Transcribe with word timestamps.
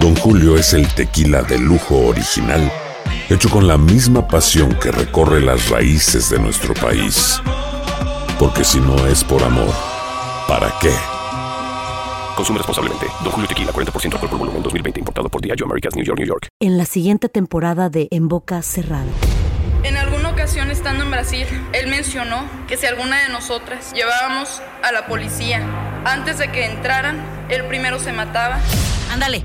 Don 0.00 0.16
Julio 0.16 0.56
es 0.56 0.72
el 0.72 0.88
tequila 0.94 1.42
de 1.42 1.58
lujo 1.58 2.06
original, 2.06 2.72
hecho 3.28 3.50
con 3.50 3.68
la 3.68 3.76
misma 3.76 4.26
pasión 4.26 4.74
que 4.76 4.90
recorre 4.90 5.42
las 5.42 5.68
raíces 5.68 6.30
de 6.30 6.38
nuestro 6.38 6.72
país. 6.72 7.38
Porque 8.38 8.64
si 8.64 8.80
no 8.80 8.96
es 9.08 9.22
por 9.22 9.42
amor, 9.42 9.68
¿para 10.48 10.72
qué? 10.80 10.90
Consume 12.34 12.60
responsablemente. 12.60 13.08
Don 13.22 13.30
Julio 13.30 13.46
Tequila, 13.46 13.72
40% 13.72 14.14
alcohol 14.14 14.30
por 14.30 14.38
volumen, 14.38 14.62
2020. 14.62 15.00
Importado 15.00 15.28
por 15.28 15.42
Diageo 15.42 15.66
Americas, 15.66 15.94
New 15.94 16.04
York, 16.06 16.18
New 16.18 16.28
York. 16.28 16.48
En 16.60 16.78
la 16.78 16.86
siguiente 16.86 17.28
temporada 17.28 17.90
de 17.90 18.08
En 18.10 18.28
Boca 18.28 18.62
Cerrada. 18.62 19.12
En 19.82 19.98
alguna 19.98 20.30
ocasión 20.30 20.70
estando 20.70 21.04
en 21.04 21.10
Brasil, 21.10 21.46
él 21.74 21.90
mencionó 21.90 22.48
que 22.68 22.78
si 22.78 22.86
alguna 22.86 23.22
de 23.22 23.28
nosotras 23.28 23.92
llevábamos 23.92 24.62
a 24.82 24.92
la 24.92 25.06
policía 25.06 25.62
antes 26.06 26.38
de 26.38 26.50
que 26.50 26.64
entraran, 26.64 27.22
él 27.50 27.66
primero 27.66 27.98
se 27.98 28.14
mataba. 28.14 28.60
Ándale, 29.12 29.44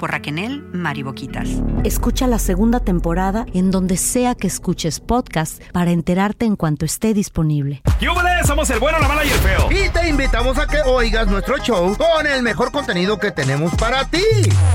por 0.00 0.10
Raquel 0.10 0.62
Mariboquitas. 0.72 1.46
Escucha 1.84 2.26
la 2.26 2.38
segunda 2.38 2.80
temporada 2.80 3.44
en 3.52 3.70
donde 3.70 3.98
sea 3.98 4.34
que 4.34 4.46
escuches 4.46 4.98
podcast 4.98 5.62
para 5.72 5.90
enterarte 5.90 6.46
en 6.46 6.56
cuanto 6.56 6.86
esté 6.86 7.12
disponible. 7.12 7.82
¡Yúbales! 8.00 8.46
Somos 8.46 8.70
el 8.70 8.78
bueno, 8.80 8.98
la 8.98 9.08
mala 9.08 9.24
y 9.24 9.28
el 9.28 9.38
feo. 9.38 9.68
Y 9.70 9.90
te 9.90 10.08
invitamos 10.08 10.56
a 10.56 10.66
que 10.66 10.78
oigas 10.86 11.26
nuestro 11.26 11.58
show 11.58 11.94
con 11.98 12.26
el 12.26 12.42
mejor 12.42 12.72
contenido 12.72 13.18
que 13.18 13.30
tenemos 13.30 13.74
para 13.74 14.06
ti. 14.06 14.24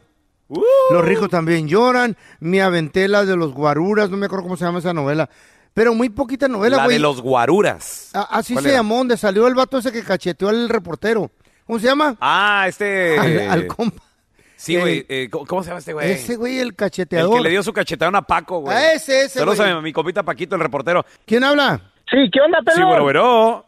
Uh. 0.49 0.61
Los 0.91 1.03
ricos 1.03 1.29
también 1.29 1.67
lloran, 1.67 2.15
me 2.39 2.61
aventé 2.61 3.07
la 3.09 3.25
de 3.25 3.35
los 3.35 3.53
guaruras, 3.53 4.09
no 4.09 4.17
me 4.17 4.25
acuerdo 4.27 4.43
cómo 4.43 4.57
se 4.57 4.65
llama 4.65 4.79
esa 4.79 4.93
novela. 4.93 5.29
Pero 5.73 5.93
muy 5.93 6.09
poquita 6.09 6.47
novela, 6.47 6.77
La 6.77 6.85
güey. 6.85 6.95
de 6.95 7.01
los 7.01 7.21
guaruras. 7.21 8.09
A- 8.13 8.37
Así 8.37 8.53
¿Cuál 8.53 8.63
se 8.63 8.69
era? 8.69 8.79
llamó, 8.79 8.97
donde 8.97 9.17
salió 9.17 9.45
el 9.47 9.53
vato 9.53 9.77
ese 9.77 9.91
que 9.91 10.03
cacheteó 10.03 10.49
al 10.49 10.69
reportero. 10.69 11.29
¿Cómo 11.67 11.77
se 11.79 11.85
llama? 11.85 12.15
Ah, 12.21 12.65
este... 12.67 13.19
Al, 13.19 13.39
al 13.51 13.67
compa. 13.67 14.01
Sí, 14.57 14.75
güey. 14.75 15.05
eh, 15.07 15.29
¿cómo- 15.31 15.45
¿Cómo 15.45 15.63
se 15.63 15.69
llama 15.69 15.79
este 15.79 15.93
güey? 15.93 16.11
Ese 16.11 16.35
güey, 16.35 16.57
el 16.59 16.67
El 16.69 16.75
cacheteador. 16.75 17.33
que 17.37 17.41
le 17.41 17.49
dio 17.51 17.63
su 17.63 17.71
cachetadón 17.71 18.15
a 18.15 18.21
Paco, 18.23 18.59
güey. 18.59 18.75
A 18.75 18.93
ese, 18.93 19.21
ese, 19.25 19.39
Saludos 19.39 19.59
a 19.61 19.75
mi, 19.75 19.81
mi 19.83 19.93
compita 19.93 20.23
Paquito, 20.23 20.55
el 20.55 20.61
reportero. 20.61 21.05
¿Quién 21.25 21.43
habla? 21.43 21.79
Sí, 22.09 22.17
¿qué 22.31 22.41
onda, 22.41 22.59
Sí, 22.59 22.65
pelón? 22.73 22.87
bueno, 22.89 23.03
bueno. 23.03 23.65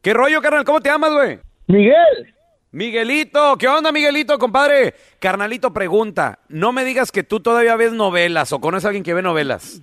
¿Qué 0.00 0.14
rollo, 0.14 0.40
carnal? 0.40 0.64
¿Cómo 0.64 0.80
te 0.80 0.88
llamas, 0.88 1.12
güey? 1.12 1.38
Miguel. 1.66 2.34
Miguelito, 2.72 3.56
¿qué 3.58 3.66
onda, 3.66 3.90
Miguelito, 3.90 4.38
compadre? 4.38 4.94
Carnalito 5.18 5.72
pregunta, 5.72 6.38
no 6.48 6.72
me 6.72 6.84
digas 6.84 7.10
que 7.10 7.24
tú 7.24 7.40
todavía 7.40 7.74
ves 7.74 7.92
novelas 7.92 8.52
o 8.52 8.60
conoces 8.60 8.84
a 8.84 8.88
alguien 8.88 9.02
que 9.02 9.12
ve 9.12 9.22
novelas. 9.22 9.82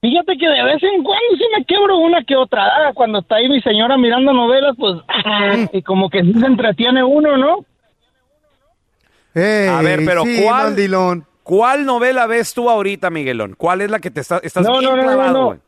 Fíjate 0.00 0.36
que 0.36 0.46
de 0.48 0.64
vez 0.64 0.82
en 0.82 1.02
cuando 1.04 1.36
sí 1.36 1.44
me 1.56 1.64
quebro 1.64 1.98
una 1.98 2.22
que 2.24 2.34
otra. 2.36 2.64
Ah, 2.66 2.92
Cuando 2.94 3.20
está 3.20 3.36
ahí 3.36 3.48
mi 3.48 3.60
señora 3.62 3.96
mirando 3.96 4.32
novelas, 4.32 4.74
pues, 4.78 5.00
y 5.72 5.82
como 5.82 6.10
que 6.10 6.22
sí 6.22 6.32
se 6.34 6.46
entretiene 6.46 7.02
uno, 7.04 7.36
¿no? 7.36 7.64
A 9.34 9.82
ver, 9.82 10.00
pero 10.04 10.22
sí, 10.24 10.40
¿cuál, 10.42 10.64
mandilón. 10.64 11.26
¿cuál 11.42 11.84
novela 11.86 12.26
ves 12.26 12.52
tú 12.54 12.68
ahorita, 12.68 13.10
Miguelón? 13.10 13.54
¿Cuál 13.56 13.80
es 13.82 13.90
la 13.90 13.98
que 14.00 14.10
te 14.10 14.20
está, 14.20 14.38
estás 14.42 14.64
No, 14.66 14.78
bien 14.78 14.84
no, 14.84 14.90
no, 14.96 15.02
no, 15.02 15.08
clavado, 15.08 15.32
no. 15.32 15.46
güey? 15.46 15.58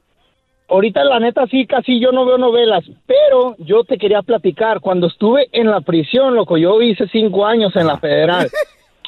Ahorita, 0.68 1.02
la 1.04 1.18
neta, 1.18 1.46
sí, 1.50 1.66
casi 1.66 2.00
yo 2.00 2.12
no 2.12 2.24
veo 2.24 2.38
novelas. 2.38 2.84
Pero 3.06 3.56
yo 3.58 3.82
te 3.84 3.98
quería 3.98 4.22
platicar. 4.22 4.80
Cuando 4.80 5.08
estuve 5.08 5.48
en 5.52 5.68
la 5.68 5.80
prisión, 5.80 6.34
loco, 6.36 6.56
yo 6.56 6.80
hice 6.80 7.08
cinco 7.10 7.44
años 7.44 7.74
en 7.74 7.88
la 7.88 7.98
federal. 7.98 8.48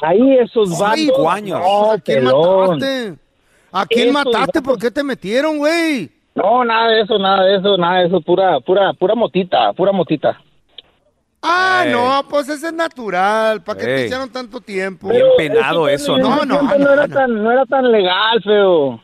Ahí 0.01 0.37
esos 0.39 0.77
vatos. 0.77 0.99
Cinco 0.99 1.29
años. 1.29 1.59
No, 1.61 1.91
¿A 1.91 1.99
quién 1.99 2.19
pelón. 2.25 2.69
mataste? 2.79 3.15
¿A 3.71 3.85
quién 3.85 4.09
Esos 4.09 4.13
mataste? 4.25 4.59
vatos- 4.59 4.61
¿Por 4.63 4.77
qué 4.77 4.91
te 4.91 5.03
metieron, 5.03 5.57
güey? 5.57 6.09
No, 6.35 6.65
nada 6.65 6.89
de 6.89 7.01
eso, 7.01 7.17
nada 7.17 7.43
de 7.45 7.55
eso, 7.57 7.77
nada 7.77 7.99
de 7.99 8.07
eso. 8.07 8.19
Pura, 8.19 8.59
pura, 8.59 8.91
pura 8.93 9.15
motita, 9.15 9.71
pura 9.71 9.93
motita. 9.93 10.41
Ah, 11.43 11.83
Ey. 11.85 11.91
no, 11.91 12.23
pues 12.29 12.47
ese 12.49 12.67
es 12.67 12.73
natural. 12.73 13.61
¿Para 13.63 13.79
qué 13.79 13.85
te 13.85 13.95
Ey. 13.97 14.05
hicieron 14.05 14.29
tanto 14.31 14.61
tiempo? 14.61 15.09
Bien 15.09 15.25
penado 15.37 15.87
eso, 15.89 16.17
¿no? 16.17 16.37
No, 16.37 16.45
no, 16.45 16.61
no, 16.61 16.77
no, 16.77 16.93
era 16.93 17.07
tan, 17.07 17.43
no 17.43 17.51
era 17.51 17.65
tan 17.65 17.91
legal, 17.91 18.41
feo. 18.43 19.01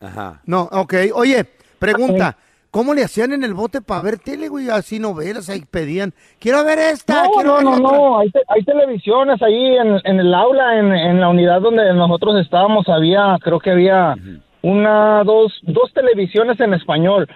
Ajá. 0.00 0.40
No, 0.46 0.62
ok. 0.72 0.94
Oye, 1.14 1.44
pregunta. 1.78 2.36
¿Cómo 2.70 2.92
le 2.92 3.04
hacían 3.04 3.32
en 3.32 3.42
el 3.42 3.54
bote 3.54 3.80
para 3.80 4.02
ver 4.02 4.18
tele, 4.18 4.48
güey? 4.48 4.68
Así 4.68 4.98
novelas, 4.98 5.48
ahí 5.48 5.62
pedían. 5.70 6.12
Quiero 6.38 6.62
ver 6.62 6.78
esta, 6.78 7.22
No, 7.24 7.30
quiero 7.30 7.48
no, 7.48 7.54
ver 7.56 7.64
no, 7.64 7.72
otra. 7.88 7.98
no, 7.98 8.18
hay, 8.18 8.30
te- 8.30 8.42
hay 8.48 8.62
televisiones 8.64 9.40
ahí 9.40 9.76
en, 9.78 9.98
en 10.04 10.20
el 10.20 10.34
aula, 10.34 10.78
en, 10.78 10.92
en 10.92 11.18
la 11.18 11.30
unidad 11.30 11.62
donde 11.62 11.90
nosotros 11.94 12.38
estábamos, 12.38 12.86
había, 12.90 13.38
creo 13.40 13.60
que 13.60 13.70
había 13.70 14.14
una, 14.60 15.24
dos, 15.24 15.54
dos 15.62 15.90
televisiones 15.94 16.60
en 16.60 16.74
español, 16.74 17.26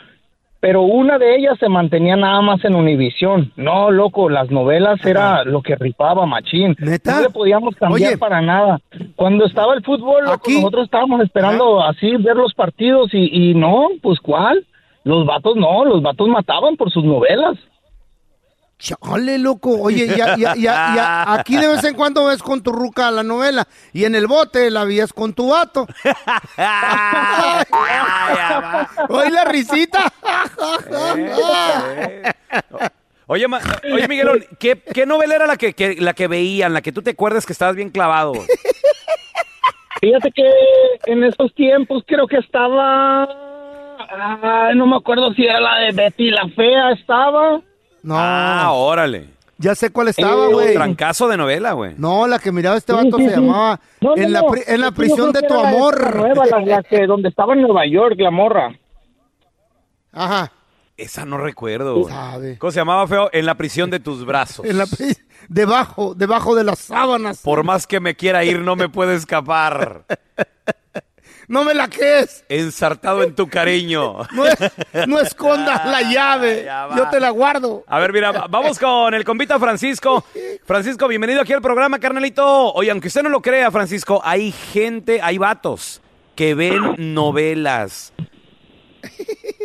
pero 0.60 0.82
una 0.82 1.18
de 1.18 1.36
ellas 1.36 1.56
se 1.58 1.70
mantenía 1.70 2.16
nada 2.16 2.42
más 2.42 2.62
en 2.64 2.74
Univisión. 2.74 3.50
No, 3.56 3.90
loco, 3.90 4.28
las 4.28 4.50
novelas 4.50 5.02
era 5.04 5.42
lo 5.44 5.62
que 5.62 5.74
ripaba, 5.74 6.26
machín. 6.26 6.76
¿Neta? 6.78 7.16
No 7.16 7.22
le 7.22 7.30
podíamos 7.30 7.74
cambiar 7.76 8.10
Oye. 8.10 8.18
para 8.18 8.42
nada. 8.42 8.78
Cuando 9.16 9.46
estaba 9.46 9.72
el 9.74 9.82
fútbol, 9.82 10.24
loco, 10.24 10.34
Aquí. 10.34 10.56
nosotros 10.56 10.84
estábamos 10.84 11.22
esperando 11.22 11.82
así 11.82 12.14
ver 12.16 12.36
los 12.36 12.52
partidos 12.52 13.08
y, 13.14 13.50
y 13.50 13.54
no, 13.54 13.88
pues 14.02 14.20
¿cuál? 14.20 14.66
Los 15.02 15.24
vatos 15.26 15.56
no, 15.56 15.86
los 15.86 16.02
vatos 16.02 16.28
mataban 16.28 16.76
por 16.76 16.90
sus 16.90 17.04
novelas. 17.04 17.56
Chale, 18.80 19.38
loco. 19.38 19.78
Oye, 19.78 20.06
ya, 20.08 20.36
ya, 20.38 20.54
ya, 20.56 20.94
ya, 20.94 21.34
aquí 21.34 21.58
de 21.58 21.68
vez 21.68 21.84
en 21.84 21.94
cuando 21.94 22.24
ves 22.24 22.42
con 22.42 22.62
tu 22.62 22.72
ruca 22.72 23.10
la 23.10 23.22
novela 23.22 23.68
y 23.92 24.06
en 24.06 24.14
el 24.14 24.26
bote 24.26 24.70
la 24.70 24.84
vías 24.84 25.12
con 25.12 25.34
tu 25.34 25.50
vato. 25.50 25.86
Oye, 29.10 29.30
la 29.30 29.44
risita. 29.44 30.10
Eh. 31.18 32.22
Oye, 33.26 33.46
ma- 33.46 33.60
oye 33.92 34.08
Miguelón, 34.08 34.44
¿qué, 34.58 34.76
qué 34.92 35.06
novela 35.06 35.36
era 35.36 35.46
la 35.46 35.56
que, 35.56 35.72
que- 35.72 35.96
la 36.00 36.14
que 36.14 36.26
veían, 36.26 36.72
la 36.74 36.82
que 36.82 36.90
tú 36.92 37.00
te 37.02 37.10
acuerdas 37.10 37.46
que 37.46 37.52
estabas 37.52 37.76
bien 37.76 37.90
clavado? 37.90 38.32
Fíjate 40.00 40.32
que 40.32 40.50
en 41.06 41.22
esos 41.24 41.54
tiempos 41.54 42.02
creo 42.06 42.26
que 42.26 42.38
estaba. 42.38 43.24
Ay, 44.10 44.74
no 44.76 44.86
me 44.86 44.96
acuerdo 44.96 45.32
si 45.34 45.44
era 45.44 45.60
la 45.60 45.76
de 45.80 45.92
Betty 45.92 46.30
la 46.30 46.48
Fea, 46.56 46.92
estaba. 46.92 47.60
No. 48.02 48.14
Ah, 48.16 48.70
órale. 48.72 49.26
Ya 49.58 49.74
sé 49.74 49.90
cuál 49.90 50.08
estaba, 50.08 50.46
Un 50.48 50.54
güey. 50.54 50.72
trancazo 50.72 51.28
de 51.28 51.36
novela, 51.36 51.72
güey. 51.72 51.92
No, 51.98 52.26
la 52.26 52.38
que 52.38 52.50
miraba 52.50 52.78
este 52.78 52.94
vato 52.94 53.18
sí, 53.18 53.24
se 53.24 53.34
sí. 53.34 53.36
llamaba 53.40 53.78
No, 54.00 54.16
no, 54.16 54.22
en, 54.22 54.32
la 54.32 54.40
no. 54.40 54.48
en 54.66 54.80
la 54.80 54.90
prisión 54.90 55.32
de 55.32 55.42
tu 55.42 55.52
amor. 55.52 56.16
nueva, 56.16 56.46
la, 56.46 56.60
la 56.60 56.82
que 56.82 57.06
donde 57.06 57.28
estaba 57.28 57.52
en 57.52 57.60
Nueva 57.60 57.86
York, 57.86 58.14
la 58.18 58.30
morra. 58.30 58.74
Ajá. 60.12 60.52
Esa 60.96 61.24
no 61.24 61.38
recuerdo. 61.38 62.06
Sabe. 62.08 62.58
¿Cómo 62.58 62.70
se 62.72 62.80
llamaba, 62.80 63.06
feo? 63.06 63.30
En 63.32 63.46
la 63.46 63.54
prisión 63.54 63.88
de 63.90 64.00
tus 64.00 64.24
brazos. 64.26 64.66
En 64.66 64.76
la 64.76 64.86
debajo, 65.48 66.14
debajo 66.14 66.54
de 66.54 66.64
las 66.64 66.78
sábanas. 66.78 67.38
Por 67.42 67.64
más 67.64 67.86
que 67.86 68.00
me 68.00 68.14
quiera 68.16 68.44
ir, 68.44 68.58
no 68.60 68.76
me 68.76 68.88
puedo 68.88 69.12
escapar. 69.12 70.04
No 71.48 71.64
me 71.64 71.74
la 71.74 71.88
quedes. 71.88 72.44
Ensartado 72.48 73.24
en 73.24 73.34
tu 73.34 73.48
cariño. 73.48 74.18
No, 74.32 74.46
es- 74.46 74.56
no 75.08 75.18
escondas 75.18 75.84
la 75.90 76.02
llave. 76.02 76.64
Yo 76.96 77.08
te 77.10 77.18
la 77.18 77.30
guardo. 77.30 77.82
A 77.88 77.98
ver, 77.98 78.12
mira, 78.12 78.30
va- 78.30 78.46
vamos 78.48 78.78
con 78.78 79.12
el 79.14 79.24
convita 79.24 79.58
Francisco. 79.58 80.24
Francisco, 80.64 81.08
bienvenido 81.08 81.40
aquí 81.40 81.52
al 81.52 81.60
programa, 81.60 81.98
carnalito. 81.98 82.72
Oye, 82.72 82.92
aunque 82.92 83.08
usted 83.08 83.24
no 83.24 83.30
lo 83.30 83.42
crea, 83.42 83.68
Francisco, 83.72 84.20
hay 84.22 84.52
gente, 84.52 85.20
hay 85.20 85.38
vatos 85.38 86.00
que 86.36 86.54
ven 86.54 87.14
novelas. 87.14 88.12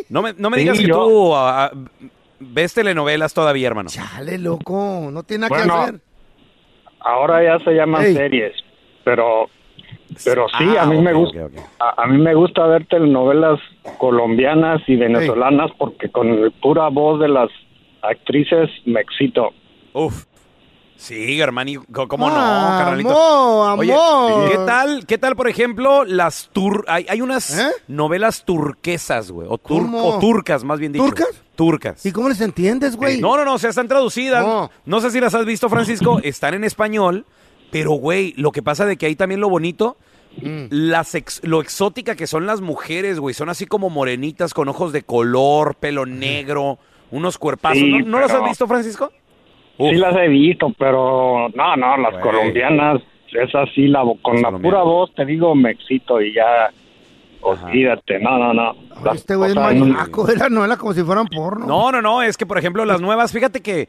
No 0.08 0.22
me, 0.22 0.32
no 0.34 0.50
me 0.50 0.56
Sí, 0.56 0.62
digas 0.62 0.78
que 0.78 0.86
yo. 0.86 1.04
tú 1.04 1.34
ah, 1.34 1.66
ah, 1.66 1.70
ves 2.38 2.74
telenovelas 2.74 3.34
todavía, 3.34 3.66
hermano. 3.68 3.88
Chale, 3.90 4.38
loco. 4.38 5.08
No 5.12 5.22
tiene 5.22 5.42
nada 5.48 5.56
Bueno, 5.56 5.74
que 5.74 5.80
hacer. 5.80 6.00
Ahora 7.00 7.42
ya 7.44 7.64
se 7.64 7.72
llaman 7.72 8.04
Ey. 8.04 8.14
series, 8.14 8.52
pero 9.04 9.48
pero 10.24 10.46
sí, 10.58 10.64
Ah, 10.78 10.82
a 10.82 10.86
mí 10.86 10.98
me 10.98 11.12
gusta 11.12 11.48
a 11.78 12.06
mí 12.06 12.18
me 12.18 12.34
gusta 12.34 12.66
ver 12.66 12.86
telenovelas 12.86 13.60
colombianas 13.98 14.80
y 14.88 14.96
venezolanas 14.96 15.70
porque 15.78 16.08
con 16.10 16.42
la 16.42 16.50
pura 16.62 16.88
voz 16.88 17.20
de 17.20 17.28
las 17.28 17.48
actrices 18.02 18.70
me 18.84 19.00
excito. 19.00 19.50
Uf. 19.92 20.24
Sí, 20.98 21.38
hermano, 21.40 21.82
¿cómo 21.92 22.28
no, 22.28 22.34
carnalito? 22.34 23.64
amor, 23.64 23.80
Oye, 23.80 23.92
amor. 23.94 24.50
¿qué 24.50 24.56
tal, 24.66 25.06
qué 25.06 25.18
tal, 25.18 25.36
por 25.36 25.48
ejemplo, 25.48 26.04
las 26.04 26.48
tur... 26.52 26.84
Hay, 26.88 27.06
hay 27.08 27.20
unas 27.20 27.58
¿Eh? 27.58 27.68
novelas 27.86 28.44
turquesas, 28.44 29.30
güey, 29.30 29.46
o, 29.50 29.58
tur- 29.58 29.90
o 29.94 30.18
turcas, 30.18 30.64
más 30.64 30.78
bien 30.80 30.92
dicho. 30.92 31.04
¿Turcas? 31.04 31.28
Turcas. 31.54 32.04
¿Y 32.06 32.12
cómo 32.12 32.28
les 32.28 32.40
entiendes, 32.40 32.96
güey? 32.96 33.20
No, 33.20 33.36
no, 33.36 33.44
no, 33.44 33.54
o 33.54 33.58
sea, 33.58 33.70
están 33.70 33.88
traducidas. 33.88 34.44
No. 34.44 34.70
No. 34.84 35.00
sé 35.00 35.10
si 35.10 35.20
las 35.20 35.34
has 35.34 35.44
visto, 35.46 35.68
Francisco. 35.68 36.18
Están 36.22 36.54
en 36.54 36.64
español. 36.64 37.24
Pero, 37.70 37.92
güey, 37.92 38.32
lo 38.36 38.52
que 38.52 38.62
pasa 38.62 38.86
de 38.86 38.96
que 38.96 39.06
ahí 39.06 39.16
también 39.16 39.40
lo 39.40 39.48
bonito, 39.48 39.96
Mm. 40.38 40.66
las 40.68 41.14
ex- 41.14 41.40
lo 41.44 41.62
exótica 41.62 42.14
que 42.14 42.26
son 42.26 42.44
las 42.46 42.60
mujeres, 42.60 43.18
güey. 43.20 43.32
Son 43.34 43.48
así 43.48 43.64
como 43.64 43.88
morenitas 43.88 44.52
con 44.52 44.68
ojos 44.68 44.92
de 44.92 45.02
color, 45.02 45.76
pelo 45.76 46.04
negro, 46.04 46.78
unos 47.10 47.38
cuerpazos. 47.38 47.78
Sí, 47.78 47.90
¿No, 48.00 48.06
no 48.06 48.20
las 48.20 48.30
pero- 48.32 48.42
has 48.44 48.50
visto, 48.50 48.66
Francisco? 48.66 49.10
Sí 49.78 49.94
las 49.96 50.16
he 50.16 50.28
visto, 50.28 50.72
pero 50.78 51.48
no, 51.54 51.76
no, 51.76 51.96
las 51.98 52.14
colombianas, 52.22 53.02
esas 53.32 53.68
sí, 53.74 53.88
la, 53.88 54.02
con 54.22 54.40
la 54.40 54.50
pura 54.50 54.82
voz 54.82 55.14
te 55.14 55.24
digo 55.26 55.54
me 55.54 55.72
excito 55.72 56.20
y 56.22 56.32
ya, 56.32 56.70
olvídate, 57.42 58.18
no, 58.20 58.38
no, 58.38 58.54
no. 58.54 58.74
Las- 59.04 59.16
Este 59.16 59.36
güey 59.36 59.50
es 59.50 59.56
maníaco. 59.56 60.28
Era 60.28 60.48
novela 60.48 60.76
como 60.76 60.92
si 60.94 61.02
fueran 61.02 61.26
porno. 61.26 61.66
No, 61.66 61.92
no, 61.92 62.00
no. 62.02 62.22
Es 62.22 62.36
que, 62.36 62.46
por 62.46 62.58
ejemplo, 62.58 62.84
las 62.84 63.00
nuevas, 63.00 63.32
fíjate 63.32 63.60
que 63.60 63.88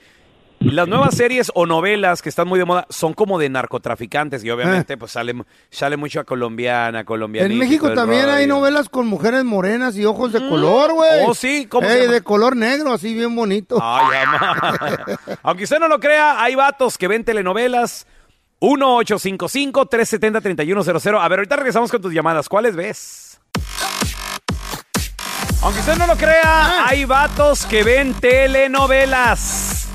las 0.59 0.87
nuevas 0.87 1.15
series 1.15 1.51
o 1.53 1.65
novelas 1.65 2.21
que 2.21 2.29
están 2.29 2.47
muy 2.47 2.59
de 2.59 2.65
moda 2.65 2.85
son 2.89 3.13
como 3.13 3.39
de 3.39 3.49
narcotraficantes. 3.49 4.43
Y 4.43 4.49
obviamente, 4.49 4.97
pues 4.97 5.11
sale, 5.11 5.35
sale 5.69 5.97
mucho 5.97 6.19
a 6.19 6.23
colombiana, 6.23 7.03
colombiana. 7.03 7.51
En 7.51 7.59
México 7.59 7.93
también 7.93 8.29
hay 8.29 8.47
novelas 8.47 8.89
con 8.89 9.07
mujeres 9.07 9.43
morenas 9.43 9.95
y 9.97 10.05
ojos 10.05 10.33
de 10.33 10.47
color, 10.47 10.93
güey. 10.93 11.25
Oh, 11.27 11.33
sí, 11.33 11.67
¿cómo 11.67 11.87
Ey, 11.87 12.07
de 12.07 12.21
color 12.21 12.55
negro, 12.55 12.93
así 12.93 13.13
bien 13.13 13.35
bonito. 13.35 13.77
Ay. 13.81 14.25
Aunque 15.43 15.65
usted 15.65 15.79
no 15.79 15.87
lo 15.87 15.99
crea, 15.99 16.41
hay 16.41 16.55
vatos 16.55 16.97
que 16.97 17.07
ven 17.07 17.23
telenovelas. 17.23 18.07
1-855-370-3100. 18.59 21.19
A 21.21 21.27
ver, 21.27 21.39
ahorita 21.39 21.57
regresamos 21.57 21.91
con 21.91 22.01
tus 22.01 22.11
llamadas. 22.11 22.49
¿Cuáles 22.49 22.75
ves? 22.75 23.39
Aunque 25.61 25.79
usted 25.79 25.95
no 25.97 26.07
lo 26.07 26.15
crea, 26.15 26.87
hay 26.87 27.05
vatos 27.05 27.65
que 27.65 27.83
ven 27.83 28.15
telenovelas. 28.15 29.86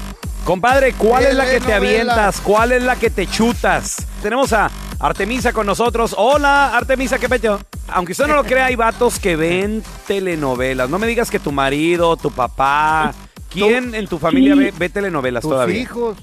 Compadre, 0.45 0.93
¿cuál 0.95 1.25
es 1.25 1.35
la 1.35 1.49
que 1.49 1.61
te 1.61 1.73
avientas? 1.73 2.41
¿Cuál 2.41 2.73
es 2.73 2.83
la 2.83 2.97
que 2.97 3.11
te 3.11 3.27
chutas? 3.29 4.07
Tenemos 4.23 4.53
a 4.53 4.71
Artemisa 4.99 5.53
con 5.53 5.67
nosotros. 5.67 6.15
Hola, 6.19 6.77
Artemisa, 6.77 7.19
¿qué 7.19 7.29
pecho? 7.29 7.61
Aunque 7.89 8.13
usted 8.13 8.27
no 8.27 8.35
lo 8.35 8.43
crea, 8.45 8.67
hay 8.67 8.75
vatos 8.77 9.21
que 9.21 9.37
ven 9.37 9.83
telenovelas. 10.07 10.91
No 10.91 10.99
me 10.99 11.07
digas 11.07 11.31
que 11.31 11.39
tu 11.39 11.53
marido, 11.53 12.17
tu 12.17 12.31
papá, 12.33 13.13
¿quién 13.53 13.95
en 13.95 14.09
tu 14.09 14.19
familia 14.19 14.55
Sí. 14.55 14.59
ve, 14.61 14.75
ve 14.77 14.89
telenovelas 14.89 15.43
Tus 15.43 15.53
todavía? 15.53 15.79
hijos. 15.81 16.19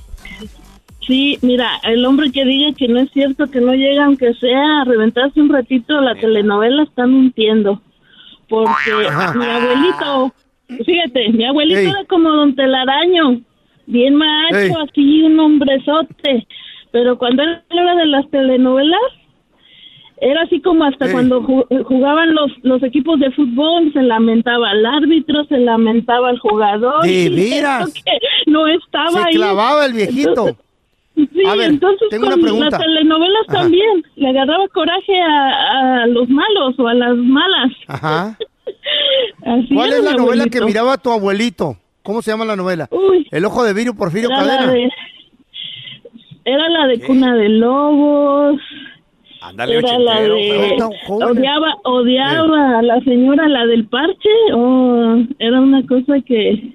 Sí, 1.08 1.40
mira, 1.42 1.80
el 1.84 2.06
hombre 2.06 2.30
que 2.32 2.44
diga 2.44 2.74
que 2.78 2.88
no 2.90 3.00
es 3.00 3.10
cierto, 3.12 3.50
que 3.50 3.62
no 3.62 3.74
llega 3.74 4.06
aunque 4.06 4.34
sea 4.36 4.82
a 4.82 4.86
reventarse 4.86 5.40
un 5.40 5.50
ratito 5.50 6.00
la 6.02 6.14
telenovela, 6.16 6.84
está 6.84 7.08
mintiendo. 7.08 7.82
Porque 8.50 8.92
mi 9.36 9.46
abuelito, 9.46 10.34
fíjate, 10.86 11.30
mi 11.30 11.46
abuelito 11.46 11.80
Ey. 11.80 11.88
era 11.88 12.04
como 12.08 12.30
don 12.32 12.56
telaraño, 12.56 13.42
bien 13.90 14.16
macho, 14.16 14.56
Ey. 14.58 14.72
así 14.88 15.24
un 15.24 15.40
hombrezote. 15.40 16.48
Pero 16.92 17.18
cuando 17.18 17.44
él 17.44 17.62
habla 17.70 17.96
de 17.96 18.06
las 18.08 18.30
telenovelas, 18.30 19.00
era 20.22 20.42
así 20.42 20.60
como 20.62 20.84
hasta 20.86 21.06
Ey. 21.06 21.12
cuando 21.14 21.42
ju- 21.42 21.84
jugaban 21.86 22.34
los, 22.34 22.52
los 22.64 22.82
equipos 22.84 23.20
de 23.20 23.32
fútbol, 23.32 23.92
se 23.94 24.02
lamentaba 24.02 24.70
al 24.72 24.86
árbitro, 24.86 25.46
se 25.46 25.60
lamentaba 25.60 26.30
al 26.30 26.40
jugador. 26.40 27.04
¿De 27.04 27.12
y 27.26 27.30
veras? 27.30 27.94
que 27.94 28.52
no 28.52 28.68
estaba 28.68 29.12
Se 29.12 29.20
ahí. 29.20 29.36
clavaba 29.36 29.86
el 29.86 29.94
viejito. 29.94 30.30
Entonces, 30.48 30.56
Sí, 31.16 31.42
A 31.46 31.54
ver, 31.56 31.70
entonces 31.72 32.08
tengo 32.12 32.28
una 32.28 32.38
pregunta. 32.38 32.70
las 32.70 32.80
telenovelas 32.80 33.44
Ajá. 33.50 33.60
también 33.60 34.04
le 34.16 34.30
agarraba 34.30 34.66
coraje 34.70 35.20
a, 35.22 36.04
a 36.04 36.08
los 36.08 36.30
malos 36.30 36.76
o 36.80 36.88
a 36.88 36.94
las 36.94 37.14
malas. 37.18 37.72
Ajá. 37.88 38.38
Así 39.46 39.74
¿Cuál 39.76 39.90
era 39.90 39.98
es 39.98 40.04
la 40.06 40.14
novela 40.14 40.46
que 40.46 40.62
miraba 40.62 40.98
tu 40.98 41.12
abuelito? 41.12 41.76
¿Cómo 42.10 42.24
se 42.24 42.32
llama 42.32 42.44
la 42.44 42.56
novela? 42.56 42.88
Uy, 42.90 43.28
El 43.30 43.46
ojo 43.46 43.64
de 43.64 43.72
Virio 43.72 43.94
Porfirio 43.94 44.30
era 44.32 44.44
la 44.44 44.58
Cadena. 44.58 44.74
de, 44.74 44.90
era 46.44 46.68
la 46.70 46.88
de 46.88 47.00
¿Qué? 47.00 47.06
Cuna 47.06 47.36
de 47.36 47.50
Lobos, 47.50 48.60
Ándale, 49.42 49.78
era 49.78 50.00
la 50.00 50.20
de. 50.20 50.68
Está 50.72 50.90
joven. 51.06 51.38
odiaba 51.38 51.76
odiaba 51.84 52.80
a 52.80 52.82
la 52.82 53.00
señora 53.02 53.48
la 53.48 53.68
del 53.68 53.88
parche 53.88 54.28
o 54.56 55.18
era 55.38 55.62
una 55.62 55.86
cosa 55.86 56.16
que 56.26 56.74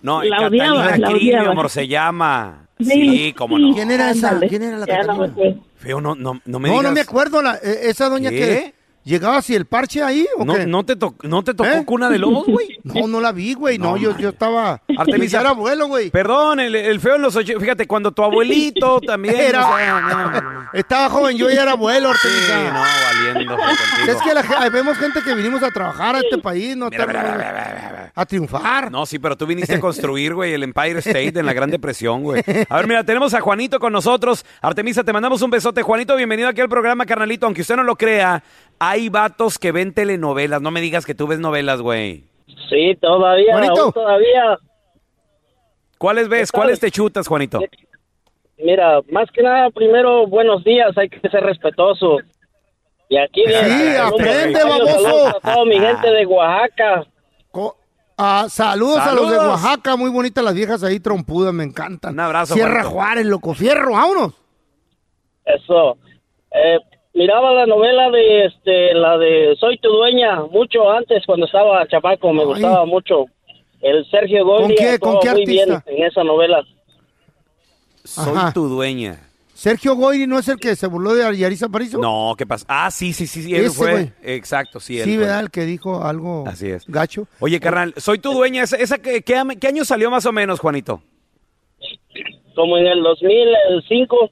No, 0.00 0.22
la 0.24 0.36
Catalina 0.38 0.72
odiaba, 0.72 0.96
la 0.96 1.08
Krill, 1.10 1.28
odiaba. 1.34 1.50
amor, 1.52 1.68
se 1.68 1.86
llama. 1.86 2.68
Sí, 2.80 3.34
cómo 3.36 3.58
no. 3.58 3.74
¿Quién 3.74 3.90
era 3.90 4.10
esa? 4.10 4.40
¿Quién 4.40 4.62
era 4.62 4.78
la 4.78 4.86
ya 4.86 5.02
no 5.02 5.18
me 5.18 5.26
Catalina? 5.26 5.32
acuerdo. 5.32 5.60
Feo, 5.76 6.00
no, 6.00 6.14
no, 6.14 6.40
no 6.46 6.58
me 6.58 6.68
No, 6.70 6.76
digas. 6.76 6.82
no 6.90 6.92
me 6.94 7.00
acuerdo. 7.02 7.42
La, 7.42 7.56
eh, 7.56 7.90
¿Esa 7.90 8.08
doña 8.08 8.30
¿Qué? 8.30 8.36
que 8.38 8.74
llegaba 9.06 9.38
así 9.38 9.54
el 9.54 9.64
parche 9.66 10.02
ahí 10.02 10.26
o 10.36 10.44
¿No, 10.44 10.54
qué? 10.54 10.66
no 10.66 10.84
te, 10.84 10.96
to- 10.96 11.14
¿No 11.22 11.42
te 11.44 11.54
tocó 11.54 11.70
¿Eh? 11.70 11.84
cuna 11.86 12.10
de 12.10 12.18
lobos, 12.18 12.46
güey? 12.46 12.66
No, 12.84 13.06
no 13.06 13.20
la 13.20 13.32
vi, 13.32 13.54
güey. 13.54 13.78
No, 13.78 13.92
No, 13.92 13.96
yo, 13.96 14.16
yo 14.18 14.28
estaba... 14.30 14.80
Artemisa. 14.98 15.40
Era 15.40 15.50
abuelo, 15.50 15.86
güey. 15.88 16.10
Perdón, 16.10 16.60
el, 16.60 16.74
el 16.74 17.00
feo 17.00 17.16
en 17.16 17.22
los 17.22 17.34
ocho. 17.36 17.58
Fíjate, 17.58 17.86
cuando 17.86 18.12
tu 18.12 18.22
abuelito 18.22 19.00
también. 19.06 19.34
Era- 19.36 19.68
o 19.68 19.76
sea, 19.76 20.00
no. 20.42 20.66
Estaba 20.72 21.08
joven, 21.08 21.36
yo 21.36 21.48
ya 21.50 21.62
era 21.62 21.72
abuelo, 21.72 22.12
Sí, 22.14 22.28
Artemisa. 22.28 22.72
no, 22.72 23.34
valiendo. 23.34 23.56
Es 24.08 24.16
que 24.22 24.34
la, 24.34 24.68
vemos 24.70 24.96
gente 24.98 25.20
que 25.22 25.34
vinimos 25.34 25.62
a 25.62 25.70
trabajar 25.70 26.16
a 26.16 26.18
este 26.20 26.38
país, 26.38 26.76
no 26.76 26.88
mira, 26.90 27.06
mira, 27.06 27.22
mira. 27.22 28.12
a 28.14 28.26
triunfar. 28.26 28.90
No, 28.90 29.04
sí, 29.06 29.18
pero 29.18 29.36
tú 29.36 29.46
viniste 29.46 29.74
a 29.74 29.80
construir, 29.80 30.34
güey, 30.34 30.52
el 30.54 30.62
Empire 30.62 30.98
State 31.00 31.38
en 31.38 31.46
la 31.46 31.52
Gran 31.52 31.70
Depresión, 31.70 32.22
güey. 32.22 32.42
A 32.68 32.76
ver, 32.76 32.86
mira, 32.86 33.04
tenemos 33.04 33.34
a 33.34 33.40
Juanito 33.40 33.78
con 33.78 33.92
nosotros. 33.92 34.44
Artemisa, 34.60 35.02
te 35.04 35.12
mandamos 35.12 35.42
un 35.42 35.50
besote. 35.50 35.82
Juanito, 35.82 36.14
bienvenido 36.16 36.48
aquí 36.48 36.60
al 36.60 36.68
programa, 36.68 37.04
carnalito. 37.06 37.46
Aunque 37.46 37.62
usted 37.62 37.76
no 37.76 37.82
lo 37.84 37.96
crea, 37.96 38.42
hay 38.78 39.08
vatos 39.08 39.58
que 39.58 39.72
ven 39.72 39.92
telenovelas. 39.94 40.60
No 40.62 40.70
me 40.70 40.80
digas 40.80 41.04
que 41.06 41.14
tú 41.14 41.26
ves 41.26 41.38
novelas, 41.38 41.80
güey. 41.80 42.24
Sí, 42.68 42.96
todavía, 43.00 43.52
Juanito. 43.52 43.82
aún 43.82 43.92
todavía. 43.92 44.58
¿Cuáles 45.98 46.28
ves? 46.28 46.52
¿Cuáles 46.52 46.78
te 46.80 46.90
chutas, 46.90 47.26
Juanito? 47.26 47.60
Mira, 48.58 49.00
más 49.10 49.30
que 49.32 49.42
nada, 49.42 49.70
primero, 49.70 50.26
buenos 50.26 50.64
días, 50.64 50.96
hay 50.96 51.08
que 51.08 51.20
ser 51.28 51.42
respetuoso. 51.42 52.18
Y 53.08 53.18
aquí 53.18 53.42
Sí, 53.44 53.48
viene- 53.48 53.98
aprende, 53.98 54.60
saludos 54.60 55.02
baboso. 55.02 55.26
a 55.28 55.40
toda 55.54 55.64
mi 55.66 55.78
gente 55.78 56.10
de 56.10 56.26
Oaxaca. 56.26 57.06
Co- 57.50 57.76
ah, 58.18 58.46
saludos, 58.48 58.98
a 58.98 59.14
los 59.14 59.30
de 59.30 59.36
Saludos. 59.36 59.62
Oaxaca, 59.62 59.96
muy 59.96 60.10
bonitas 60.10 60.42
las 60.42 60.54
viejas 60.54 60.82
ahí 60.82 60.98
trompudas, 61.00 61.52
me 61.54 61.64
encantan. 61.64 62.14
Un 62.14 62.20
abrazo, 62.20 62.54
Sierra. 62.54 62.84
Juárez, 62.84 63.26
loco, 63.26 63.54
fierro, 63.54 63.92
vámonos. 63.92 64.32
Eso. 65.44 65.96
Eh, 66.52 66.78
miraba 67.16 67.52
la 67.52 67.66
novela 67.66 68.10
de, 68.10 68.44
este, 68.46 68.94
la 68.94 69.18
de 69.18 69.56
Soy 69.58 69.78
tu 69.78 69.88
dueña, 69.88 70.42
mucho 70.50 70.88
antes, 70.90 71.24
cuando 71.26 71.46
estaba 71.46 71.86
chamaco, 71.88 72.32
me 72.32 72.42
Ay. 72.42 72.46
gustaba 72.46 72.84
mucho. 72.84 73.26
El 73.80 74.04
Sergio 74.10 74.44
Goyri 74.44 74.74
¿Con 74.76 74.84
qué- 74.86 74.98
con 74.98 75.18
qué 75.20 75.30
muy 75.32 75.44
bien 75.46 75.72
artista? 75.72 75.90
en 75.92 76.04
esa 76.04 76.22
novela. 76.24 76.62
Soy 78.04 78.36
Ajá. 78.36 78.52
tu 78.52 78.68
dueña. 78.68 79.20
Sergio 79.54 79.94
Goyri 79.96 80.26
no 80.26 80.38
es 80.38 80.48
el 80.48 80.58
que 80.58 80.76
se 80.76 80.86
burló 80.86 81.14
de 81.14 81.34
Yarisa 81.36 81.66
Aparicio. 81.66 81.98
No, 81.98 82.34
¿qué 82.36 82.44
pasa? 82.46 82.66
Ah, 82.68 82.90
sí, 82.90 83.12
sí, 83.14 83.26
sí, 83.26 83.42
sí, 83.42 83.54
él 83.56 83.64
Ese, 83.66 83.74
fue. 83.74 84.12
Exacto, 84.22 84.80
sí, 84.80 84.98
él 84.98 85.04
Sí, 85.04 85.14
fue. 85.16 85.24
¿verdad? 85.24 85.40
El 85.40 85.50
que 85.50 85.62
dijo 85.64 86.04
algo 86.04 86.44
Así 86.46 86.68
es. 86.68 86.84
gacho. 86.86 87.26
Oye, 87.40 87.58
carnal, 87.58 87.94
soy 87.96 88.18
tu 88.18 88.32
dueña. 88.34 88.62
¿Esa, 88.64 88.76
esa 88.76 88.98
qué, 88.98 89.22
qué 89.22 89.66
año 89.66 89.84
salió 89.86 90.10
más 90.10 90.26
o 90.26 90.32
menos, 90.32 90.60
Juanito? 90.60 91.00
como 92.54 92.78
en 92.78 92.86
el 92.86 93.02
2005. 93.02 94.30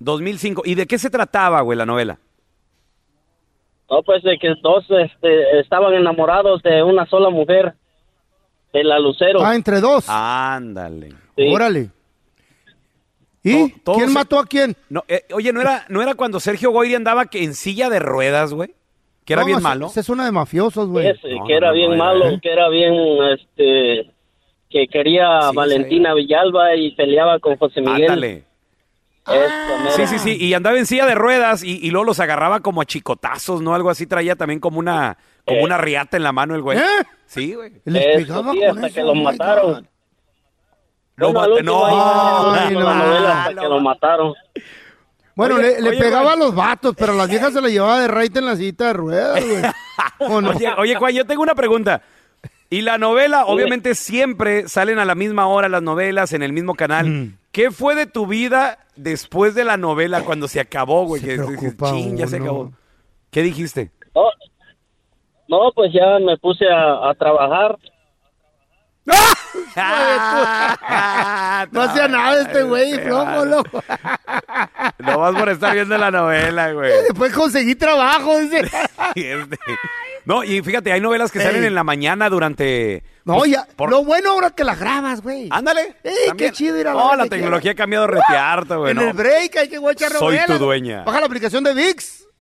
2005. 0.00 0.62
¿Y 0.64 0.74
de 0.74 0.86
qué 0.86 0.98
se 0.98 1.10
trataba, 1.10 1.60
güey, 1.62 1.76
la 1.78 1.86
novela? 1.86 2.18
No, 3.90 4.02
pues 4.02 4.22
de 4.22 4.38
que 4.38 4.54
dos 4.62 4.84
este, 4.90 5.60
estaban 5.60 5.94
enamorados 5.94 6.62
de 6.62 6.82
una 6.82 7.06
sola 7.06 7.30
mujer, 7.30 7.74
de 8.72 8.84
la 8.84 8.98
Lucero. 8.98 9.40
Ah, 9.42 9.54
entre 9.54 9.80
dos. 9.80 10.04
Ándale. 10.08 11.08
Sí. 11.36 11.48
Órale. 11.52 11.90
¿Y 13.42 13.70
quién 13.70 14.08
se- 14.08 14.14
mató 14.14 14.38
a 14.38 14.44
quién? 14.44 14.76
No, 14.90 15.04
eh, 15.08 15.22
oye, 15.32 15.52
¿no 15.54 15.60
era, 15.62 15.84
¿no 15.88 16.02
era 16.02 16.14
cuando 16.14 16.38
Sergio 16.38 16.70
Goyri 16.70 16.96
andaba 16.96 17.26
que 17.26 17.42
en 17.44 17.54
silla 17.54 17.88
de 17.88 17.98
ruedas, 17.98 18.52
güey? 18.52 18.74
Que 19.24 19.32
era 19.32 19.42
No, 19.42 19.46
bien 19.46 19.58
esa- 19.58 19.68
malo. 19.68 19.86
Esa 19.86 20.00
es 20.00 20.08
una 20.10 20.26
de 20.26 20.32
mafiosos, 20.32 20.88
güey. 20.88 21.06
Ese, 21.06 21.28
que 21.46 21.54
era 21.54 21.72
bien 21.72 21.96
malo, 21.96 22.38
que 22.42 22.52
era 22.52 22.68
bien, 22.68 22.94
este, 23.32 24.10
que 24.68 24.86
quería 24.88 25.48
a 25.48 25.52
Valentina 25.52 26.12
Villalba 26.14 26.74
y 26.76 26.90
peleaba 26.94 27.38
con 27.38 27.56
José 27.56 27.80
Miguel. 27.80 28.02
Ándale. 28.10 28.44
Eso, 29.34 29.78
mero. 29.84 29.90
Sí, 29.96 30.06
sí, 30.06 30.18
sí. 30.18 30.36
Y 30.38 30.54
andaba 30.54 30.78
en 30.78 30.86
silla 30.86 31.06
de 31.06 31.14
ruedas 31.14 31.62
y, 31.62 31.78
y 31.84 31.90
luego 31.90 32.04
los 32.04 32.20
agarraba 32.20 32.60
como 32.60 32.80
a 32.80 32.84
chicotazos, 32.84 33.60
¿no? 33.62 33.74
Algo 33.74 33.90
así 33.90 34.06
traía 34.06 34.36
también 34.36 34.60
como 34.60 34.78
una, 34.78 35.16
como 35.44 35.60
Eh. 35.60 35.64
una 35.64 35.78
riata 35.78 36.16
en 36.16 36.22
la 36.22 36.32
mano 36.32 36.54
el 36.54 36.62
güey. 36.62 36.78
¿Eh? 36.78 36.82
Sí, 37.26 37.54
güey. 37.54 37.72
Eso, 37.84 38.52
sí, 38.52 38.64
hasta 38.64 38.90
que 38.90 39.02
los 39.02 39.16
mataron. 39.16 39.88
No, 41.16 41.32
Bueno, 41.32 41.40
mate- 41.40 41.52
último 41.52 41.72
no. 41.72 42.52
ahí 42.54 42.58
Ay, 42.60 42.68
en 42.68 42.80
no. 42.80 42.94
novela 42.94 43.42
hasta 43.44 43.60
que 43.60 43.68
lo 43.68 43.80
mataron. 43.80 44.34
Bueno, 45.34 45.54
Oye, 45.56 45.62
le, 45.76 45.80
le 45.82 45.88
oye, 45.90 45.98
pegaba 45.98 46.22
güey. 46.34 46.34
a 46.34 46.36
los 46.46 46.54
vatos, 46.54 46.94
pero 46.96 47.12
a 47.12 47.16
las 47.16 47.28
viejas 47.28 47.52
se 47.52 47.60
le 47.60 47.70
llevaba 47.70 48.00
de 48.00 48.08
raite 48.08 48.38
en 48.40 48.46
la 48.46 48.56
silla 48.56 48.86
de 48.86 48.92
ruedas, 48.92 49.44
güey. 49.44 49.62
¿O 50.32 50.40
no? 50.40 50.50
Oye, 50.50 50.68
oye, 50.78 50.94
Juan, 50.96 51.12
yo 51.14 51.24
tengo 51.26 51.42
una 51.42 51.54
pregunta. 51.54 52.02
Y 52.70 52.82
la 52.82 52.98
novela, 52.98 53.46
obviamente 53.46 53.94
siempre 53.94 54.68
salen 54.68 54.98
a 54.98 55.04
la 55.04 55.14
misma 55.14 55.46
hora 55.46 55.68
las 55.68 55.82
novelas 55.82 56.32
en 56.32 56.42
el 56.42 56.52
mismo 56.52 56.74
canal. 56.74 57.06
Mm. 57.06 57.38
¿Qué 57.58 57.72
fue 57.72 57.96
de 57.96 58.06
tu 58.06 58.28
vida 58.28 58.78
después 58.94 59.52
de 59.56 59.64
la 59.64 59.76
novela 59.76 60.22
cuando 60.22 60.46
se 60.46 60.60
acabó, 60.60 61.06
güey? 61.06 61.20
Se 61.20 61.26
Que 61.26 61.32
dices, 61.38 61.58
preocupa 61.58 61.90
"Chin, 61.90 62.16
ya 62.16 62.28
se 62.28 62.36
uno". 62.36 62.44
acabó. 62.44 62.72
¿Qué 63.32 63.42
dijiste? 63.42 63.90
No, 64.14 64.22
no, 65.48 65.72
pues 65.74 65.92
ya 65.92 66.20
me 66.24 66.36
puse 66.38 66.64
a, 66.68 67.10
a 67.10 67.14
trabajar. 67.14 67.76
No 71.72 71.82
hacía 71.82 72.06
nada 72.06 72.42
este 72.42 72.62
güey, 72.62 72.92
flojo, 73.00 73.44
loco. 73.44 73.82
No 75.00 75.18
vas 75.18 75.34
por 75.34 75.48
estar 75.48 75.74
viendo 75.74 75.98
la 75.98 76.12
novela, 76.12 76.72
güey. 76.72 76.92
Después 77.08 77.32
conseguí 77.32 77.74
trabajo, 77.74 78.38
dice. 78.38 78.70
No, 80.24 80.44
y 80.44 80.60
fíjate, 80.62 80.92
hay 80.92 81.00
novelas 81.00 81.30
que 81.32 81.40
salen 81.40 81.64
en 81.64 81.74
la 81.74 81.84
mañana 81.84 82.28
durante... 82.28 83.02
No, 83.24 83.38
pues, 83.38 83.50
ya. 83.52 83.66
por- 83.76 83.90
Lo 83.90 84.04
bueno 84.04 84.30
ahora 84.32 84.50
que 84.50 84.64
la 84.64 84.74
grabas, 84.74 85.20
güey. 85.22 85.48
Ándale. 85.50 85.96
Ey, 86.02 86.32
qué 86.36 86.50
chido 86.52 86.78
ir 86.78 86.88
a 86.88 86.92
No, 86.92 87.14
la 87.16 87.24
que 87.24 87.30
tecnología 87.30 87.72
ha 87.72 87.74
cambiado 87.74 88.06
retearto, 88.06 88.78
güey. 88.80 88.90
En 88.92 88.96
¿no? 88.98 89.02
el 89.08 89.12
break 89.12 89.56
hay 89.56 89.68
que 89.68 89.78
guachar 89.78 90.12
Soy 90.12 90.36
novelas. 90.36 90.46
tu 90.46 90.58
dueña. 90.64 91.02
Baja 91.04 91.20
la 91.20 91.26
aplicación 91.26 91.64
de 91.64 91.74
VIX. 91.74 92.26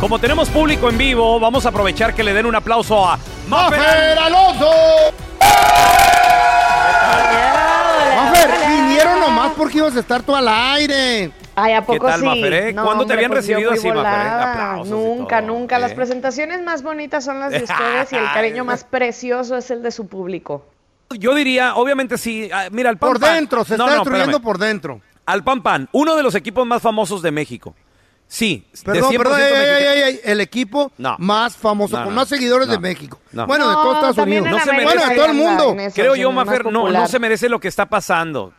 como 0.00 0.18
tenemos 0.18 0.48
público 0.50 0.88
en 0.90 0.98
vivo, 0.98 1.40
vamos 1.40 1.64
a 1.66 1.70
aprovechar 1.70 2.14
que 2.14 2.22
le 2.22 2.32
den 2.34 2.46
un 2.46 2.54
aplauso 2.54 3.06
a 3.06 3.18
Mafer 3.48 3.78
¡Mafer 3.78 4.18
Alonso! 4.18 4.70
Mafer, 8.16 8.50
vinieron 8.68 9.20
nomás 9.20 9.52
porque 9.56 9.78
ibas 9.78 9.96
a 9.96 10.00
estar 10.00 10.22
tú 10.22 10.34
al 10.36 10.46
aire. 10.48 11.30
Ay, 11.56 11.72
¿a 11.72 11.82
poco 11.86 12.06
tal, 12.06 12.20
sí? 12.20 12.26
Mafer, 12.26 12.52
eh? 12.52 12.72
No, 12.72 12.84
¿Cuándo 12.84 13.06
te 13.06 13.12
habían 13.12 13.30
pues 13.30 13.46
recibido 13.46 13.70
así, 13.70 13.88
Mafer, 13.88 14.02
eh? 14.04 14.90
Nunca, 14.90 15.40
todo, 15.40 15.46
nunca. 15.52 15.78
Las 15.78 15.92
¿eh? 15.92 15.94
presentaciones 15.94 16.62
más 16.62 16.82
bonitas 16.82 17.24
son 17.24 17.38
las 17.40 17.52
de 17.52 17.58
ustedes 17.64 18.12
y 18.12 18.16
el 18.16 18.24
cariño 18.32 18.64
más 18.64 18.84
precioso 18.84 19.56
es 19.56 19.70
el 19.70 19.82
de 19.82 19.90
su 19.90 20.06
público. 20.08 20.66
Yo 21.18 21.34
diría, 21.34 21.76
obviamente 21.76 22.18
sí, 22.18 22.50
ah, 22.52 22.64
mira, 22.72 22.90
el 22.90 22.98
Pan 22.98 23.10
Por 23.12 23.20
Pan- 23.20 23.34
dentro, 23.36 23.64
se 23.64 23.76
No, 23.76 23.84
está 23.84 23.96
no, 23.96 24.00
destruyendo 24.02 24.30
espérame. 24.38 24.42
por 24.42 24.58
dentro. 24.58 25.00
Al 25.26 25.44
Pan 25.44 25.62
Pan, 25.62 25.88
uno 25.92 26.16
de 26.16 26.22
los 26.22 26.34
equipos 26.34 26.66
más 26.66 26.82
famosos 26.82 27.22
de 27.22 27.30
México. 27.30 27.74
Sí, 28.26 28.66
de 28.72 28.82
Perdón, 28.84 29.12
100% 29.12 29.18
perdón, 29.18 29.40
ey, 29.40 29.46
mexicano. 29.52 29.76
ey, 29.76 29.84
ey, 29.86 30.02
ey, 30.02 30.20
el 30.24 30.40
equipo 30.40 30.90
No. 30.98 31.14
más 31.18 31.56
famoso, 31.56 31.96
No, 31.98 32.04
con 32.04 32.14
no, 32.14 32.20
más 32.22 32.28
seguidores 32.28 32.68
de 32.68 32.78
México. 32.78 33.18
no. 33.32 33.46
Bueno, 33.46 33.68
de 33.68 33.74
todos 33.74 33.94
Estados 33.96 34.18
Unidos. 34.18 34.48
No 34.50 34.58
se 34.60 34.70
América 34.70 34.92
Bueno, 34.94 35.08
de 35.08 35.14
todo 35.16 35.26
el 35.26 35.34
mundo. 35.34 35.76
Creo 35.94 36.16
yo, 36.16 36.32
Mafer, 36.32 36.66
no, 36.72 36.90
no 36.90 37.06
se 37.06 37.18
merece 37.18 37.48
lo 37.48 37.60
que 37.60 37.68
está 37.68 37.86
pasando. 37.86 38.52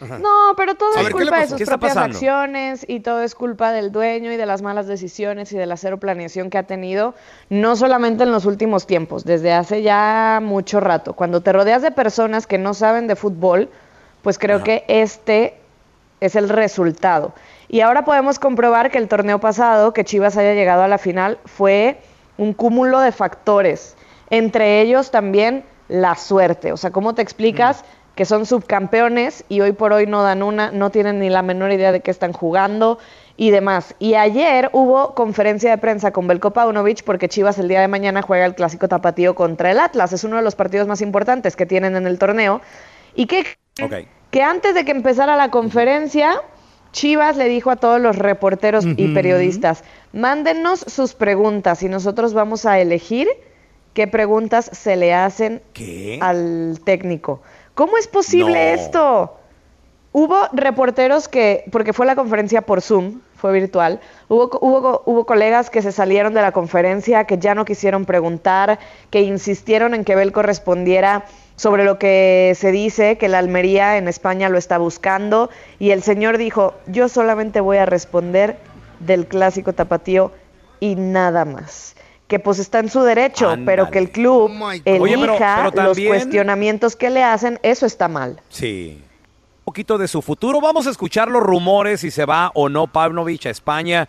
No, 0.00 0.54
pero 0.56 0.74
todo 0.74 0.90
es 0.96 1.04
ver, 1.04 1.12
¿qué 1.12 1.18
le 1.20 1.24
culpa 1.26 1.38
de 1.38 1.46
sus 1.46 1.56
¿Qué 1.58 1.62
está 1.62 1.74
propias 1.78 1.94
pasando? 1.94 2.16
acciones 2.16 2.84
y 2.88 3.00
todo 3.00 3.22
es 3.22 3.36
culpa 3.36 3.70
del 3.70 3.92
dueño 3.92 4.32
y 4.32 4.36
de 4.36 4.46
las 4.46 4.60
malas 4.60 4.88
decisiones 4.88 5.52
y 5.52 5.56
de 5.56 5.64
la 5.66 5.76
cero 5.76 5.98
planeación 5.98 6.50
que 6.50 6.58
ha 6.58 6.64
tenido, 6.64 7.14
no 7.50 7.76
solamente 7.76 8.24
en 8.24 8.32
los 8.32 8.44
últimos 8.44 8.88
tiempos, 8.88 9.24
desde 9.24 9.52
hace 9.52 9.82
ya 9.82 10.40
mucho 10.42 10.80
rato. 10.80 11.12
Cuando 11.12 11.40
te 11.40 11.52
rodeas 11.52 11.82
de 11.82 11.92
personas 11.92 12.48
que 12.48 12.58
no 12.58 12.74
saben 12.74 13.06
de 13.06 13.14
fútbol, 13.14 13.70
pues 14.22 14.38
creo 14.40 14.64
que 14.64 14.84
este 14.88 15.54
es 16.20 16.34
el 16.34 16.48
resultado. 16.48 17.32
Y 17.72 17.80
ahora 17.80 18.04
podemos 18.04 18.38
comprobar 18.38 18.90
que 18.90 18.98
el 18.98 19.08
torneo 19.08 19.40
pasado, 19.40 19.94
que 19.94 20.04
Chivas 20.04 20.36
haya 20.36 20.52
llegado 20.52 20.82
a 20.82 20.88
la 20.88 20.98
final, 20.98 21.38
fue 21.46 21.96
un 22.36 22.52
cúmulo 22.52 23.00
de 23.00 23.12
factores, 23.12 23.96
entre 24.28 24.82
ellos 24.82 25.10
también 25.10 25.64
la 25.88 26.14
suerte. 26.14 26.72
O 26.72 26.76
sea, 26.76 26.90
¿cómo 26.90 27.14
te 27.14 27.22
explicas 27.22 27.82
que 28.14 28.26
son 28.26 28.44
subcampeones 28.44 29.46
y 29.48 29.62
hoy 29.62 29.72
por 29.72 29.94
hoy 29.94 30.06
no 30.06 30.22
dan 30.22 30.42
una, 30.42 30.70
no 30.70 30.90
tienen 30.90 31.18
ni 31.18 31.30
la 31.30 31.40
menor 31.40 31.72
idea 31.72 31.92
de 31.92 32.00
qué 32.00 32.10
están 32.10 32.34
jugando 32.34 32.98
y 33.38 33.52
demás? 33.52 33.94
Y 33.98 34.16
ayer 34.16 34.68
hubo 34.74 35.14
conferencia 35.14 35.70
de 35.70 35.78
prensa 35.78 36.10
con 36.10 36.26
Belko 36.26 36.50
Paunovic 36.50 37.02
porque 37.04 37.30
Chivas 37.30 37.58
el 37.58 37.68
día 37.68 37.80
de 37.80 37.88
mañana 37.88 38.20
juega 38.20 38.44
el 38.44 38.54
clásico 38.54 38.86
tapatío 38.86 39.34
contra 39.34 39.70
el 39.70 39.80
Atlas. 39.80 40.12
Es 40.12 40.24
uno 40.24 40.36
de 40.36 40.42
los 40.42 40.56
partidos 40.56 40.88
más 40.88 41.00
importantes 41.00 41.56
que 41.56 41.64
tienen 41.64 41.96
en 41.96 42.06
el 42.06 42.18
torneo. 42.18 42.60
¿Y 43.14 43.24
qué 43.24 43.46
que 44.32 44.42
antes 44.42 44.74
de 44.74 44.86
que 44.86 44.92
empezara 44.92 45.36
la 45.36 45.50
conferencia, 45.50 46.40
Chivas 46.92 47.36
le 47.36 47.48
dijo 47.48 47.70
a 47.70 47.76
todos 47.76 48.00
los 48.00 48.16
reporteros 48.16 48.84
y 48.84 49.08
periodistas, 49.14 49.82
mándenos 50.12 50.80
sus 50.80 51.14
preguntas 51.14 51.82
y 51.82 51.88
nosotros 51.88 52.34
vamos 52.34 52.66
a 52.66 52.78
elegir 52.80 53.28
qué 53.94 54.06
preguntas 54.06 54.70
se 54.72 54.96
le 54.96 55.14
hacen 55.14 55.62
¿Qué? 55.72 56.18
al 56.20 56.80
técnico. 56.84 57.42
¿Cómo 57.74 57.96
es 57.96 58.06
posible 58.06 58.52
No. 58.76 58.80
esto? 58.82 59.36
Hubo 60.14 60.36
reporteros 60.52 61.26
que, 61.26 61.64
porque 61.72 61.94
fue 61.94 62.04
la 62.04 62.14
conferencia 62.14 62.60
por 62.60 62.82
Zoom, 62.82 63.20
fue 63.34 63.50
virtual, 63.54 63.98
hubo, 64.28 64.50
hubo, 64.60 65.02
hubo 65.06 65.24
colegas 65.24 65.70
que 65.70 65.80
se 65.80 65.90
salieron 65.90 66.34
de 66.34 66.42
la 66.42 66.52
conferencia, 66.52 67.24
que 67.24 67.38
ya 67.38 67.54
no 67.54 67.64
quisieron 67.64 68.04
preguntar, 68.04 68.78
que 69.08 69.22
insistieron 69.22 69.94
en 69.94 70.04
que 70.04 70.14
Belco 70.14 70.42
respondiera 70.42 71.24
sobre 71.62 71.84
lo 71.84 71.96
que 71.96 72.54
se 72.56 72.72
dice, 72.72 73.18
que 73.18 73.28
la 73.28 73.38
Almería 73.38 73.96
en 73.96 74.08
España 74.08 74.48
lo 74.48 74.58
está 74.58 74.78
buscando, 74.78 75.48
y 75.78 75.90
el 75.92 76.02
señor 76.02 76.36
dijo, 76.36 76.74
yo 76.88 77.08
solamente 77.08 77.60
voy 77.60 77.76
a 77.76 77.86
responder 77.86 78.56
del 78.98 79.28
clásico 79.28 79.72
tapatío 79.72 80.32
y 80.80 80.96
nada 80.96 81.44
más. 81.44 81.94
Que 82.26 82.40
pues 82.40 82.58
está 82.58 82.80
en 82.80 82.88
su 82.88 83.02
derecho, 83.02 83.54
pero 83.64 83.90
que 83.92 84.00
el 84.00 84.10
club 84.10 84.50
elija 84.84 85.00
Oye, 85.00 85.16
pero- 85.20 85.36
pero 85.70 85.84
los 85.84 85.98
cuestionamientos 86.00 86.96
que 86.96 87.10
le 87.10 87.22
hacen, 87.22 87.60
eso 87.62 87.86
está 87.86 88.08
mal. 88.08 88.40
Sí. 88.48 89.00
Un 89.60 89.64
poquito 89.66 89.98
de 89.98 90.08
su 90.08 90.20
futuro. 90.20 90.60
Vamos 90.60 90.88
a 90.88 90.90
escuchar 90.90 91.28
los 91.28 91.44
rumores 91.44 92.00
si 92.00 92.10
se 92.10 92.24
va 92.24 92.50
o 92.54 92.68
no 92.68 92.88
Pavlovich 92.88 93.46
a 93.46 93.50
España. 93.50 94.08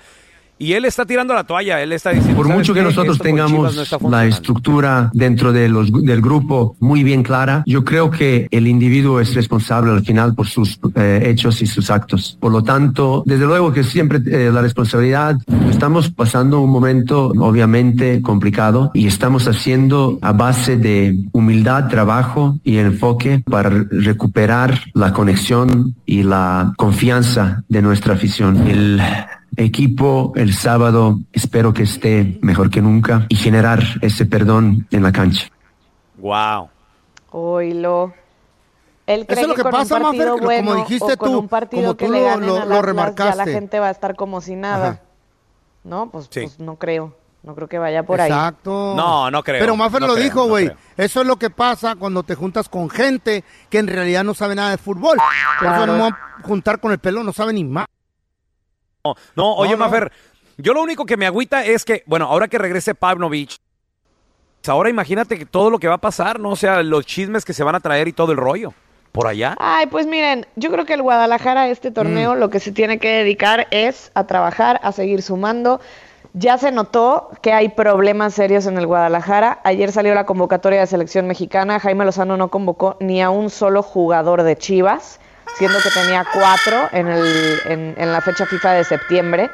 Y 0.59 0.73
él 0.73 0.85
está 0.85 1.05
tirando 1.05 1.33
la 1.33 1.43
toalla. 1.43 1.81
Él 1.81 1.91
está 1.91 2.11
diciendo. 2.11 2.37
Por 2.37 2.45
"¿Sabes 2.47 2.59
mucho 2.59 2.73
que 2.73 2.79
qué? 2.79 2.85
nosotros 2.85 3.15
Esto 3.17 3.23
tengamos 3.23 3.75
no 3.75 3.81
la 3.81 3.85
funcionando". 3.85 4.21
estructura 4.21 5.09
dentro 5.13 5.51
de 5.51 5.67
los, 5.67 5.91
del 5.91 6.21
grupo 6.21 6.75
muy 6.79 7.03
bien 7.03 7.23
clara, 7.23 7.63
yo 7.65 7.83
creo 7.83 8.09
que 8.11 8.47
el 8.51 8.67
individuo 8.67 9.19
es 9.19 9.33
responsable 9.35 9.91
al 9.91 10.05
final 10.05 10.35
por 10.35 10.47
sus 10.47 10.79
eh, 10.95 11.23
hechos 11.25 11.61
y 11.61 11.65
sus 11.65 11.89
actos. 11.89 12.37
Por 12.39 12.51
lo 12.51 12.63
tanto, 12.63 13.23
desde 13.25 13.45
luego 13.45 13.73
que 13.73 13.83
siempre 13.83 14.21
eh, 14.25 14.51
la 14.53 14.61
responsabilidad, 14.61 15.35
estamos 15.69 16.09
pasando 16.11 16.61
un 16.61 16.69
momento 16.71 17.33
obviamente 17.39 18.21
complicado 18.21 18.91
y 18.93 19.07
estamos 19.07 19.47
haciendo 19.47 20.17
a 20.21 20.31
base 20.31 20.77
de 20.77 21.17
humildad, 21.33 21.89
trabajo 21.89 22.57
y 22.63 22.77
enfoque 22.77 23.43
para 23.49 23.69
recuperar 23.69 24.79
la 24.93 25.11
conexión 25.13 25.95
y 26.05 26.23
la 26.23 26.73
confianza 26.77 27.63
de 27.67 27.81
nuestra 27.81 28.13
afición. 28.13 28.67
El 28.67 29.01
equipo 29.57 30.33
el 30.35 30.53
sábado 30.53 31.19
espero 31.31 31.73
que 31.73 31.83
esté 31.83 32.37
mejor 32.41 32.69
que 32.69 32.81
nunca 32.81 33.25
y 33.29 33.35
generar 33.35 33.81
ese 34.01 34.25
perdón 34.25 34.87
en 34.91 35.03
la 35.03 35.11
cancha. 35.11 35.49
Wow. 36.17 36.69
Oílo. 37.31 38.13
Él 39.05 39.25
cree 39.27 39.41
es 39.41 39.47
lo 39.47 39.55
que 39.55 39.63
con 39.63 39.71
pasa, 39.71 39.95
un 39.97 40.03
partido 40.03 40.25
Mafer, 40.25 40.39
que 40.39 40.45
bueno 40.45 40.71
como 40.71 40.83
dijiste 40.83 41.13
o 41.13 41.17
con 41.17 41.31
tú, 41.31 41.39
un 41.39 41.47
partido 41.49 41.81
como 41.83 41.97
que 41.97 42.05
tú 42.05 42.11
le 42.13 42.19
lo- 42.19 42.25
ganen 42.25 42.47
lo- 42.47 42.55
lo 42.55 42.59
ya 42.61 42.65
la 42.75 42.81
remarcaste. 42.81 43.51
gente 43.53 43.79
va 43.79 43.87
a 43.87 43.91
estar 43.91 44.15
como 44.15 44.39
si 44.39 44.55
nada. 44.55 44.87
Ajá. 44.87 44.99
No, 45.83 46.09
pues, 46.09 46.27
Sí. 46.31 46.41
pues 46.41 46.59
no 46.59 46.75
creo. 46.77 47.15
No 47.43 47.55
creo 47.55 47.67
que 47.67 47.77
vaya 47.77 48.03
por 48.03 48.21
ahí. 48.21 48.31
Exacto. 48.31 48.93
No, 48.95 49.29
no 49.29 49.43
creo, 49.43 49.59
Pero 49.59 49.75
Maffer 49.75 49.99
no 49.99 50.07
lo 50.07 50.13
creo, 50.13 50.23
dijo, 50.23 50.47
güey. 50.47 50.71
Eso 50.95 51.19
es 51.19 51.27
lo 51.27 51.35
que 51.35 51.49
pasa 51.49 51.95
cuando 51.97 52.23
te 52.23 52.35
juntas 52.35 52.69
con 52.69 52.89
gente 52.89 53.43
que 53.69 53.79
en 53.79 53.87
realidad 53.87 54.23
no 54.23 54.33
sabe 54.33 54.55
nada 54.55 54.69
de 54.69 54.77
fútbol. 54.77 55.17
Por 55.59 55.67
eso 55.73 55.85
no 55.85 55.93
me 55.93 55.99
voy 55.99 56.09
a 56.09 56.41
juntar 56.43 56.79
con 56.79 56.93
el 56.93 56.99
pelo, 56.99 57.21
no 57.21 57.33
sabe 57.33 57.51
ni 57.51 57.65
más. 57.65 57.85
No, 59.05 59.15
no, 59.35 59.53
oye, 59.55 59.71
No, 59.71 59.77
no. 59.77 59.85
Mafer, 59.85 60.11
yo 60.57 60.73
lo 60.73 60.81
único 60.81 61.05
que 61.05 61.17
me 61.17 61.25
agüita 61.25 61.65
es 61.65 61.83
que, 61.83 62.03
bueno, 62.05 62.25
ahora 62.25 62.47
que 62.47 62.57
regrese 62.57 62.95
Pavlovich, 62.95 63.59
pues 64.61 64.69
ahora 64.69 64.89
imagínate 64.89 65.37
que 65.37 65.45
todo 65.45 65.69
lo 65.69 65.77
que 65.77 65.89
va 65.89 65.95
a 65.95 66.01
pasar, 66.01 66.39
¿no? 66.39 66.51
O 66.51 66.55
sea, 66.55 66.81
los 66.83 67.05
chismes 67.05 67.43
que 67.43 67.51
se 67.53 67.63
van 67.63 67.75
a 67.75 67.81
traer 67.81 68.07
y 68.07 68.13
todo 68.13 68.31
el 68.31 68.37
rollo. 68.37 68.73
Por 69.11 69.27
allá. 69.27 69.55
Ay, 69.59 69.85
pues 69.87 70.07
miren, 70.07 70.47
yo 70.55 70.71
creo 70.71 70.85
que 70.85 70.93
el 70.93 71.01
Guadalajara 71.03 71.67
este 71.67 71.91
Mm. 71.91 71.93
torneo 71.93 72.35
lo 72.35 72.49
que 72.49 72.59
se 72.59 72.71
tiene 72.71 72.97
que 72.97 73.09
dedicar 73.09 73.67
es 73.69 74.09
a 74.15 74.25
trabajar, 74.25 74.79
a 74.81 74.91
seguir 74.91 75.21
sumando. 75.21 75.81
Ya 76.33 76.57
se 76.57 76.71
notó 76.71 77.29
que 77.43 77.53
hay 77.53 77.69
problemas 77.69 78.33
serios 78.33 78.65
en 78.65 78.77
el 78.79 78.87
Guadalajara. 78.87 79.59
Ayer 79.65 79.91
salió 79.91 80.15
la 80.15 80.25
convocatoria 80.25 80.79
de 80.79 80.87
selección 80.87 81.27
mexicana. 81.27 81.79
Jaime 81.79 82.05
Lozano 82.05 82.37
no 82.37 82.47
convocó 82.49 82.97
ni 83.01 83.21
a 83.21 83.29
un 83.29 83.51
solo 83.51 83.83
jugador 83.83 84.41
de 84.41 84.55
Chivas, 84.57 85.19
siendo 85.57 85.79
que 85.79 85.89
tenía 85.89 86.25
cuatro 86.33 86.89
en, 86.91 87.07
el, 87.07 87.95
en, 87.97 88.11
la 88.11 88.21
fecha 88.21 88.45
FIFA 88.45 88.73
de 88.73 88.83
septiembre. 88.83 89.49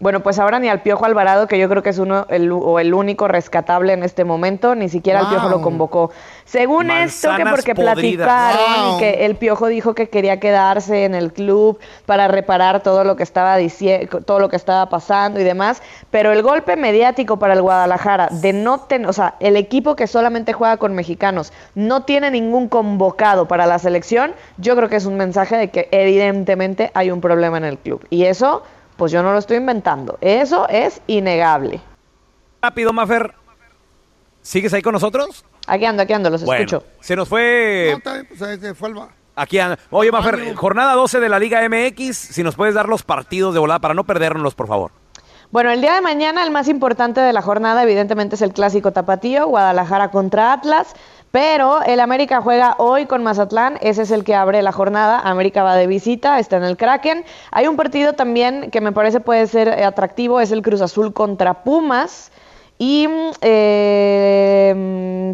Bueno, 0.00 0.20
pues 0.20 0.38
ahora 0.38 0.58
ni 0.58 0.66
al 0.70 0.80
Piojo 0.80 1.04
Alvarado, 1.04 1.46
que 1.46 1.58
yo 1.58 1.68
creo 1.68 1.82
que 1.82 1.90
es 1.90 1.98
uno 1.98 2.24
el, 2.30 2.50
o 2.50 2.78
el 2.80 2.94
único 2.94 3.28
rescatable 3.28 3.92
en 3.92 4.02
este 4.02 4.24
momento, 4.24 4.74
ni 4.74 4.88
siquiera 4.88 5.20
el 5.20 5.26
Piojo 5.26 5.50
lo 5.50 5.56
Wow. 5.56 5.62
convocó. 5.62 6.10
Según 6.46 6.90
esto, 6.90 7.28
que 7.36 7.44
porque 7.44 7.74
podridas. 7.74 8.26
platicaron 8.26 8.82
Wow. 8.92 8.96
y 8.96 8.98
que 8.98 9.26
el 9.26 9.36
Piojo 9.36 9.66
dijo 9.66 9.94
que 9.94 10.08
quería 10.08 10.40
quedarse 10.40 11.04
en 11.04 11.14
el 11.14 11.34
club 11.34 11.78
para 12.06 12.28
reparar 12.28 12.82
todo 12.82 13.04
lo 13.04 13.14
que 13.16 13.22
estaba 13.22 13.58
diciendo, 13.58 14.22
todo 14.22 14.38
lo 14.40 14.48
que 14.48 14.56
estaba 14.56 14.88
pasando 14.88 15.38
y 15.38 15.44
demás, 15.44 15.82
pero 16.10 16.32
el 16.32 16.40
golpe 16.42 16.76
mediático 16.76 17.38
para 17.38 17.52
el 17.52 17.60
Guadalajara 17.60 18.28
de 18.30 18.54
no 18.54 18.80
tener, 18.80 19.06
o 19.06 19.12
sea, 19.12 19.34
el 19.38 19.54
equipo 19.56 19.96
que 19.96 20.06
solamente 20.06 20.54
juega 20.54 20.78
con 20.78 20.94
mexicanos 20.94 21.52
no 21.74 22.04
tiene 22.04 22.30
ningún 22.30 22.68
convocado 22.68 23.46
para 23.48 23.66
la 23.66 23.78
selección, 23.78 24.32
yo 24.56 24.74
creo 24.76 24.88
que 24.88 24.96
es 24.96 25.04
un 25.04 25.18
mensaje 25.18 25.58
de 25.58 25.68
que 25.68 25.88
evidentemente 25.92 26.90
hay 26.94 27.10
un 27.10 27.20
problema 27.20 27.58
en 27.58 27.64
el 27.64 27.76
club 27.76 28.06
y 28.08 28.24
eso 28.24 28.62
pues 29.00 29.10
yo 29.12 29.22
no 29.22 29.32
lo 29.32 29.38
estoy 29.38 29.56
inventando, 29.56 30.18
eso 30.20 30.68
es 30.68 31.00
innegable. 31.06 31.80
Rápido, 32.60 32.92
Mafer. 32.92 33.32
¿Sigues 34.42 34.74
ahí 34.74 34.82
con 34.82 34.92
nosotros? 34.92 35.42
Aquí 35.66 35.86
ando, 35.86 36.02
aquí 36.02 36.12
ando, 36.12 36.28
los 36.28 36.44
bueno, 36.44 36.62
escucho. 36.64 36.84
se 37.00 37.16
nos 37.16 37.26
fue 37.26 37.88
No, 37.92 37.96
está 37.96 38.12
bien, 38.12 38.26
pues, 38.28 38.42
ahí 38.42 38.58
se 38.60 38.74
fue 38.74 38.90
el 38.90 38.98
va- 38.98 39.08
Aquí 39.36 39.58
anda. 39.58 39.78
Oye, 39.88 40.12
Mafer, 40.12 40.54
jornada 40.54 40.92
12 40.94 41.18
de 41.18 41.28
la 41.30 41.38
Liga 41.38 41.62
MX. 41.66 42.14
Si 42.14 42.42
nos 42.42 42.56
puedes 42.56 42.74
dar 42.74 42.90
los 42.90 43.02
partidos 43.02 43.54
de 43.54 43.60
volada 43.60 43.78
para 43.80 43.94
no 43.94 44.04
perdernos, 44.04 44.54
por 44.54 44.66
favor. 44.68 44.90
Bueno, 45.50 45.70
el 45.70 45.80
día 45.80 45.94
de 45.94 46.02
mañana 46.02 46.44
el 46.44 46.50
más 46.50 46.68
importante 46.68 47.20
de 47.22 47.32
la 47.32 47.40
jornada 47.40 47.82
evidentemente 47.82 48.34
es 48.34 48.42
el 48.42 48.52
clásico 48.52 48.92
tapatío, 48.92 49.46
Guadalajara 49.48 50.10
contra 50.10 50.52
Atlas, 50.52 50.94
pero 51.30 51.82
el 51.82 52.00
América 52.00 52.40
juega 52.40 52.74
hoy 52.78 53.06
con 53.06 53.22
Mazatlán, 53.22 53.78
ese 53.82 54.02
es 54.02 54.10
el 54.10 54.24
que 54.24 54.34
abre 54.34 54.62
la 54.62 54.72
jornada, 54.72 55.20
América 55.20 55.62
va 55.62 55.76
de 55.76 55.86
visita, 55.86 56.40
está 56.40 56.56
en 56.56 56.64
el 56.64 56.76
Kraken. 56.76 57.24
Hay 57.52 57.68
un 57.68 57.76
partido 57.76 58.14
también 58.14 58.70
que 58.72 58.80
me 58.80 58.90
parece 58.90 59.20
puede 59.20 59.46
ser 59.46 59.68
atractivo, 59.84 60.40
es 60.40 60.50
el 60.50 60.62
Cruz 60.62 60.80
Azul 60.80 61.12
contra 61.12 61.62
Pumas. 61.62 62.32
Y 62.78 63.06
mm, 63.06 63.30
eh, 63.42 64.74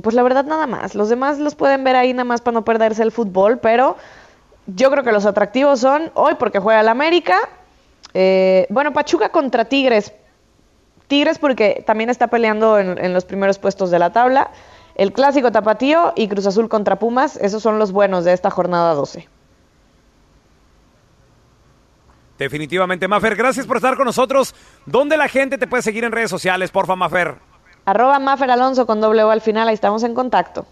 pues 0.03 0.15
la 0.15 0.23
verdad 0.23 0.45
nada 0.45 0.67
más, 0.67 0.95
los 0.95 1.09
demás 1.09 1.39
los 1.39 1.55
pueden 1.55 1.83
ver 1.85 1.97
ahí 1.97 2.13
nada 2.13 2.25
más 2.25 2.43
para 2.43 2.57
no 2.57 2.65
perderse 2.65 3.03
el 3.03 3.13
fútbol, 3.13 3.59
pero 3.59 3.97
yo 4.67 4.91
creo 4.91 5.03
que 5.03 5.13
los 5.13 5.25
atractivos 5.25 5.81
son 5.81 6.11
hoy 6.15 6.35
porque 6.39 6.59
juega 6.59 6.81
el 6.81 6.89
América, 6.89 7.39
eh, 8.13 8.67
bueno, 8.69 8.93
Pachuca 8.93 9.31
contra 9.31 9.65
Tigres. 9.65 10.13
Tigres 11.07 11.39
porque 11.39 11.85
también 11.87 12.11
está 12.11 12.27
peleando 12.27 12.79
en, 12.79 12.99
en 12.99 13.15
los 13.15 13.25
primeros 13.25 13.59
puestos 13.59 13.91
de 13.91 13.99
la 13.99 14.11
tabla. 14.11 14.51
El 14.97 15.13
clásico 15.13 15.53
tapatío 15.53 16.13
y 16.17 16.27
Cruz 16.27 16.47
Azul 16.47 16.69
contra 16.69 16.99
Pumas, 16.99 17.37
esos 17.37 17.63
son 17.63 17.79
los 17.79 17.93
buenos 17.93 18.25
de 18.25 18.33
esta 18.33 18.51
jornada 18.51 18.95
12. 18.95 19.29
Definitivamente, 22.39 23.07
Mafer, 23.09 23.37
gracias 23.37 23.67
por 23.67 23.77
estar 23.77 23.97
con 23.97 24.07
nosotros. 24.07 24.55
¿Dónde 24.85 25.17
la 25.17 25.29
gente 25.29 25.57
te 25.59 25.67
puede 25.67 25.83
seguir 25.83 26.05
en 26.05 26.13
redes 26.13 26.31
sociales, 26.31 26.71
porfa, 26.71 26.97
Mafer? 26.97 27.35
Arroba 27.85 28.19
Mafer 28.19 28.51
Alonso 28.51 28.85
con 28.87 29.01
doble 29.01 29.23
O 29.23 29.31
al 29.31 29.41
final, 29.41 29.69
ahí 29.69 29.75
estamos 29.75 30.03
en 30.03 30.15
contacto. 30.15 30.67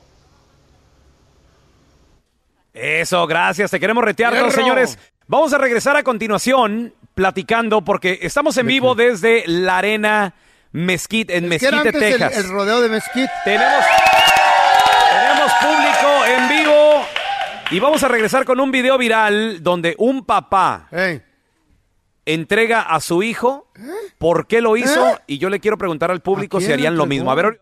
Eso, 2.75 3.27
gracias. 3.27 3.71
Te 3.71 3.79
queremos 3.79 4.05
retear, 4.05 4.33
Hierro. 4.35 4.51
señores. 4.51 4.99
Vamos 5.27 5.53
a 5.55 5.59
regresar 5.59 5.97
a 5.97 6.03
continuación 6.03 6.93
platicando 7.15 7.83
porque 7.83 8.19
estamos 8.23 8.57
en 8.59 8.67
vivo 8.67 8.95
desde 8.95 9.45
la 9.47 9.79
arena 9.79 10.35
Mesquite, 10.73 11.37
en 11.37 11.51
Es 11.53 11.61
que 11.61 11.69
era 11.69 11.83
Mesquite, 11.85 12.09
el- 12.09 12.19
Texas. 12.19 12.45
El, 12.45 12.51
rodeo 12.51 12.81
de 12.83 12.89
Mesquite. 12.91 13.31
Tenemos 13.45 13.85
público 15.65 16.25
en 16.27 16.49
vivo 16.49 17.07
y 17.71 17.81
vamos 17.81 18.03
a 18.03 18.09
regresar 18.09 18.45
con 18.45 18.61
un 18.61 18.71
video 18.71 18.99
viral 18.99 19.63
donde 19.63 19.95
un 19.99 20.25
papá 20.27 20.89
entrega 22.27 22.83
a 22.83 23.01
su 23.01 23.23
hijo 23.23 23.71
por 24.19 24.47
qué 24.47 24.61
lo 24.61 24.77
hizo 24.77 25.09
¿Eh? 25.09 25.19
y 25.27 25.39
yo 25.39 25.49
le 25.49 25.61
quiero 25.61 25.79
preguntar 25.79 26.11
al 26.11 26.21
público 26.21 26.59
¿A 26.59 26.61
si 26.61 26.73
harían 26.73 26.97
lo 26.97 27.07
mismo. 27.07 27.31
A 27.31 27.35
ver, 27.35 27.61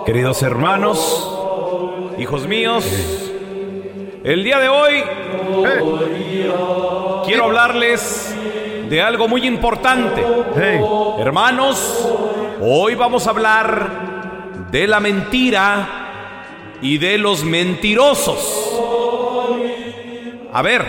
Queridos 0.07 0.43
hermanos, 0.43 2.15
hijos 2.19 2.47
míos, 2.47 2.85
el 4.25 4.43
día 4.45 4.59
de 4.59 4.69
hoy 4.69 5.03
quiero 7.27 7.45
hablarles 7.45 8.35
de 8.89 9.03
algo 9.03 9.29
muy 9.29 9.47
importante. 9.47 10.25
Hermanos, 11.19 12.09
hoy 12.61 12.95
vamos 12.95 13.27
a 13.27 13.31
hablar 13.31 14.18
de 14.71 14.87
la 14.87 15.01
mentira 15.01 15.89
y 16.83 16.99
de 16.99 17.19
los 17.19 17.45
mentirosos. 17.45 18.81
A 20.53 20.63
ver, 20.63 20.85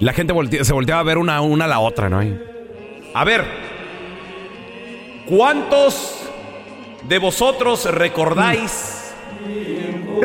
la 0.00 0.12
gente 0.12 0.32
voltea- 0.32 0.64
se 0.64 0.72
volteaba 0.72 1.00
a 1.00 1.04
ver 1.04 1.18
una, 1.18 1.40
una 1.40 1.64
a 1.66 1.68
la 1.68 1.80
otra, 1.80 2.08
¿no? 2.08 2.20
A 3.14 3.24
ver, 3.24 3.44
¿cuántos 5.26 6.14
de 7.08 7.18
vosotros 7.18 7.84
recordáis 7.92 9.12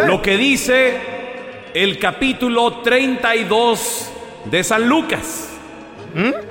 lo 0.08 0.22
que 0.22 0.38
dice 0.38 0.98
el 1.74 1.98
capítulo 2.00 2.82
32 2.82 4.12
de 4.46 4.64
San 4.64 4.88
Lucas. 4.88 5.50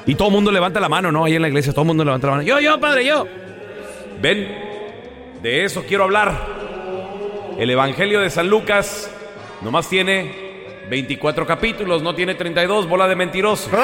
Y 0.07 0.15
todo 0.15 0.29
el 0.29 0.35
mundo 0.35 0.51
levanta 0.51 0.81
la 0.81 0.89
mano, 0.89 1.13
¿no? 1.13 1.25
Ahí 1.25 1.35
en 1.37 1.43
la 1.43 1.49
iglesia 1.49 1.73
todo 1.73 1.83
el 1.83 1.89
mundo 1.89 2.05
levanta 2.05 2.27
la 2.27 2.33
mano. 2.33 2.43
Yo, 2.43 2.59
yo, 2.61 2.81
padre, 2.81 3.05
yo. 3.05 3.27
Ven, 4.21 4.72
de 5.43 5.65
eso 5.65 5.85
quiero 5.87 6.05
hablar. 6.05 6.63
El 7.59 7.71
Evangelio 7.71 8.21
de 8.21 8.31
San 8.31 8.49
Lucas 8.49 9.11
nomás 9.63 9.89
tiene 9.89 10.43
24 10.89 11.47
capítulos, 11.47 12.03
no 12.03 12.15
tiene 12.15 12.35
32, 12.35 12.89
bola 12.89 13.07
de 13.09 13.17
mentiroso. 13.17 13.71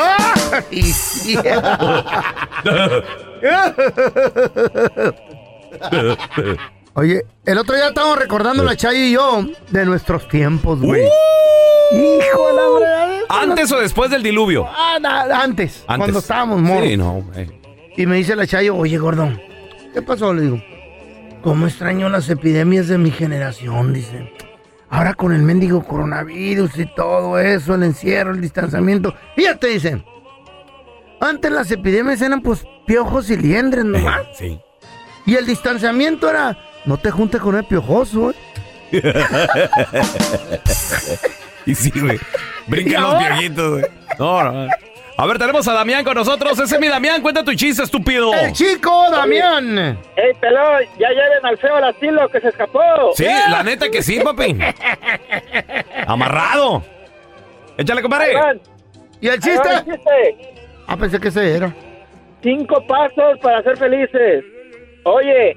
Oye, 6.94 7.22
el 7.44 7.58
otro 7.58 7.76
día 7.76 7.88
estábamos 7.88 8.18
recordando 8.18 8.64
la 8.64 8.76
Chayo 8.76 8.98
y 8.98 9.12
yo 9.12 9.44
de 9.70 9.84
nuestros 9.86 10.26
tiempos, 10.28 10.80
güey. 10.80 11.02
Hijo 11.92 12.48
de 12.48 12.52
la 12.54 12.68
verdad. 12.68 13.18
¿Antes 13.28 13.70
o 13.72 13.78
después 13.80 14.10
del 14.10 14.22
diluvio? 14.22 14.66
Ah, 14.68 14.98
na- 15.00 15.22
antes, 15.42 15.84
Antes. 15.86 15.96
cuando 15.98 16.18
estábamos 16.18 16.60
morros. 16.60 16.88
Sí, 16.88 16.96
no, 16.96 17.22
güey. 17.32 17.48
Y 17.96 18.06
me 18.06 18.16
dice 18.16 18.34
la 18.36 18.46
Chayo, 18.46 18.74
oye, 18.76 18.98
gordo, 18.98 19.28
¿qué 19.94 20.02
pasó? 20.02 20.32
Le 20.34 20.42
digo, 20.42 20.62
¿cómo 21.42 21.66
extraño 21.66 22.08
las 22.08 22.28
epidemias 22.28 22.88
de 22.88 22.98
mi 22.98 23.10
generación? 23.10 23.92
Dice. 23.92 24.32
Ahora 24.90 25.14
con 25.14 25.32
el 25.32 25.42
mendigo 25.42 25.84
coronavirus 25.84 26.78
y 26.78 26.86
todo 26.94 27.38
eso, 27.38 27.74
el 27.74 27.82
encierro, 27.82 28.32
el 28.32 28.40
distanciamiento. 28.40 29.14
Fíjate, 29.36 29.68
dice. 29.68 30.02
Antes 31.20 31.50
las 31.50 31.70
epidemias 31.70 32.22
eran 32.22 32.40
pues 32.40 32.64
piojos 32.86 33.28
y 33.30 33.36
liendres 33.36 33.84
nomás. 33.84 34.22
Sí. 34.34 34.58
Y 35.26 35.34
el 35.34 35.44
distanciamiento 35.46 36.30
era, 36.30 36.56
no 36.86 36.96
te 36.96 37.10
juntes 37.10 37.40
con 37.40 37.56
el 37.56 37.64
piojoso, 37.64 38.30
¿eh? 38.30 38.34
y 41.66 41.74
sí, 41.74 41.92
güey. 42.00 42.16
¿Y 42.16 42.70
Brincan 42.70 43.02
los 43.02 43.18
viejitos, 43.18 43.70
güey. 43.72 43.84
No, 44.18 44.44
no. 44.44 44.68
A 45.20 45.26
ver, 45.26 45.36
tenemos 45.36 45.66
a 45.66 45.72
Damián 45.72 46.04
con 46.04 46.14
nosotros. 46.14 46.52
Ese 46.60 46.76
es 46.76 46.80
mi 46.80 46.86
Damián. 46.86 47.20
Cuenta 47.20 47.42
tu 47.42 47.52
chiste, 47.52 47.82
estúpido. 47.82 48.32
El 48.32 48.52
chico 48.52 49.10
Damián. 49.10 49.98
¡Ey, 50.14 50.32
pelón! 50.40 50.84
¡Ya 50.96 51.08
lleven 51.08 51.44
al 51.44 51.58
feo 51.58 51.74
al 51.74 51.84
asilo 51.84 52.28
que 52.28 52.40
se 52.40 52.50
escapó! 52.50 52.80
Sí, 53.16 53.26
la 53.50 53.64
neta 53.64 53.90
que 53.90 54.00
sí, 54.00 54.20
papi. 54.20 54.56
Amarrado. 56.06 56.84
Échale, 57.76 58.00
compadre. 58.00 58.32
¿Y 59.20 59.26
el 59.26 59.40
chiste? 59.40 59.68
el 59.68 59.84
chiste. 59.86 60.54
Ah, 60.86 60.96
pensé 60.96 61.18
que 61.18 61.28
ese 61.28 61.56
era. 61.56 61.74
Cinco 62.40 62.86
pasos 62.86 63.40
para 63.42 63.60
ser 63.64 63.76
felices. 63.76 64.44
Oye, 65.02 65.56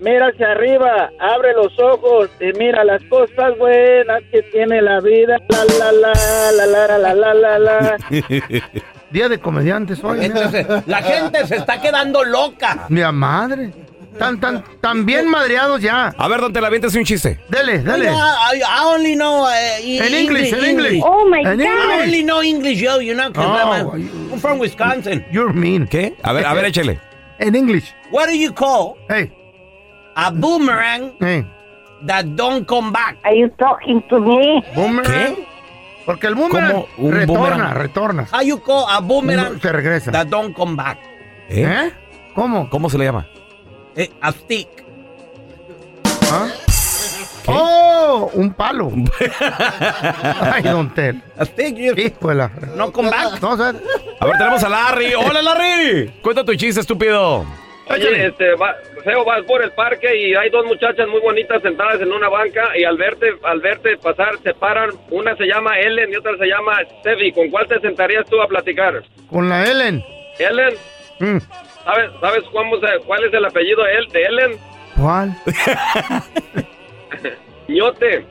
mira 0.00 0.28
hacia 0.28 0.52
arriba, 0.52 1.10
abre 1.18 1.52
los 1.54 1.78
ojos 1.78 2.30
y 2.40 2.56
mira 2.58 2.84
las 2.84 3.02
cosas 3.04 3.56
buenas 3.58 4.22
que 4.30 4.42
tiene 4.52 4.82
la 4.82 5.00
vida. 5.00 5.38
La 5.48 5.64
la 5.64 5.92
la 5.92 6.12
la 6.52 6.66
la 6.66 6.98
la 6.98 7.14
la 7.14 7.34
la 7.34 7.58
la. 7.58 7.96
Día 9.10 9.28
de 9.28 9.38
comediantes 9.38 10.02
hoy. 10.04 10.24
Entonces, 10.24 10.66
la 10.86 11.02
gente 11.02 11.46
se 11.46 11.56
está 11.56 11.80
quedando 11.80 12.24
loca. 12.24 12.86
Mi 12.88 13.02
madre. 13.12 13.70
Tan, 14.18 14.38
tan, 14.40 14.62
tan 14.80 15.06
bien 15.06 15.28
madreados 15.28 15.80
ya. 15.80 16.12
A 16.18 16.28
ver, 16.28 16.40
don 16.40 16.52
Tela, 16.52 16.68
un 16.68 17.04
chiste. 17.04 17.38
Dele, 17.48 17.78
dele. 17.78 18.10
I, 18.10 18.62
only 18.84 19.14
know 19.14 19.48
eh, 19.48 19.78
uh, 19.80 20.04
in 20.04 20.14
English, 20.14 20.52
English, 20.52 20.52
in 20.52 20.64
English. 20.64 21.02
Oh 21.04 21.28
my 21.28 21.42
God. 21.42 21.60
I 21.60 22.02
only 22.02 22.22
know 22.22 22.42
English, 22.42 22.80
yo, 22.80 23.00
you 23.00 23.14
know, 23.14 23.32
'cause 23.32 23.46
Oh, 23.46 23.92
I'm, 23.94 24.38
from 24.38 24.58
Wisconsin. 24.58 25.24
You're 25.32 25.52
mean. 25.52 25.86
¿Qué? 25.86 26.14
A 26.22 26.32
ver, 26.32 26.44
a 26.44 26.54
ver, 26.54 26.64
échele. 26.70 26.98
En 27.38 27.54
English. 27.54 27.94
What 28.10 28.26
do 28.26 28.34
you 28.34 28.52
call 28.52 28.98
Hey 29.08 29.30
a 30.16 30.30
boomerang 30.30 31.12
Hey. 31.20 31.44
that 32.06 32.24
don't 32.36 32.66
come 32.66 32.92
back? 32.92 33.16
Are 33.24 33.34
you 33.34 33.48
talking 33.58 34.02
to 34.08 34.18
me? 34.20 34.62
Boomerang. 34.74 35.36
Porque 36.06 36.26
el 36.26 36.34
boomerang 36.34 36.72
¿Cómo 36.72 36.86
un 36.98 37.12
retorna, 37.12 37.26
boomerang? 37.26 37.74
retorna. 37.74 38.26
How 38.32 38.40
you 38.42 38.58
call 38.58 38.86
a 38.88 39.00
boomerang 39.00 39.60
se 39.60 39.72
regresa. 39.72 40.10
that 40.12 40.28
don't 40.28 40.54
come 40.54 40.74
back? 40.76 40.98
¿Eh? 41.48 41.90
¿Cómo? 42.34 42.68
¿Cómo 42.70 42.88
se 42.88 42.96
le 42.98 43.04
llama? 43.04 43.26
Eh, 43.96 44.10
a 44.20 44.32
stick. 44.32 44.68
¿Ah? 46.32 46.48
¡Oh! 47.46 48.30
Un 48.34 48.52
palo. 48.52 48.90
Ay, 50.52 50.62
don 50.62 50.90
Tel. 50.94 51.22
A 51.38 51.44
stick, 51.44 51.76
you 51.76 51.92
Híjole. 51.94 52.48
no 52.76 52.92
come 52.92 53.10
back. 53.10 53.40
No, 53.42 53.50
o 53.50 53.56
sea, 53.56 53.72
A 54.20 54.26
ver, 54.26 54.36
tenemos 54.38 54.62
a 54.62 54.68
Larry. 54.68 55.14
¡Hola, 55.18 55.42
Larry! 55.42 56.08
Cuenta 56.22 56.44
tu 56.44 56.54
chiste, 56.54 56.80
estúpido. 56.80 57.44
Oye, 57.90 58.26
este, 58.26 58.54
va, 58.54 58.76
Feo, 59.04 59.24
vas 59.24 59.42
por 59.44 59.62
el 59.62 59.72
parque 59.72 60.16
y 60.16 60.34
hay 60.34 60.48
dos 60.50 60.64
muchachas 60.66 61.08
muy 61.08 61.20
bonitas 61.20 61.60
sentadas 61.62 62.00
en 62.00 62.12
una 62.12 62.28
banca 62.28 62.76
y 62.78 62.84
al 62.84 62.96
verte, 62.96 63.32
al 63.42 63.60
verte 63.60 63.96
pasar 63.96 64.34
se 64.44 64.54
paran. 64.54 64.90
Una 65.10 65.34
se 65.36 65.44
llama 65.46 65.78
Ellen 65.78 66.12
y 66.12 66.16
otra 66.16 66.36
se 66.38 66.46
llama 66.46 66.78
Steffi. 67.00 67.32
¿Con 67.32 67.50
cuál 67.50 67.66
te 67.66 67.80
sentarías 67.80 68.24
tú 68.28 68.40
a 68.40 68.46
platicar? 68.48 69.02
con 69.28 69.48
la 69.48 69.64
Ellen. 69.64 70.02
Ellen, 70.38 70.74
Mm, 71.20 71.38
¿sabes, 71.84 72.10
sabes 72.20 72.42
cómo 72.52 72.76
se- 72.80 72.98
cuál 73.04 73.24
es 73.24 73.34
el 73.34 73.44
apellido 73.44 73.84
de, 73.84 73.92
él, 73.94 74.06
de 74.10 74.22
Ellen? 74.24 74.52
¿Cuál? 74.96 75.36
Ñote. 77.68 78.24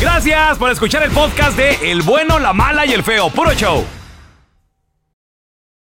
Gracias 0.00 0.58
por 0.58 0.70
escuchar 0.70 1.02
el 1.02 1.10
podcast 1.10 1.56
de 1.58 1.90
El 1.90 2.02
Bueno, 2.02 2.38
la 2.38 2.52
Mala 2.52 2.86
y 2.86 2.92
el 2.92 3.02
Feo. 3.02 3.28
Puro 3.30 3.52
show. 3.52 3.84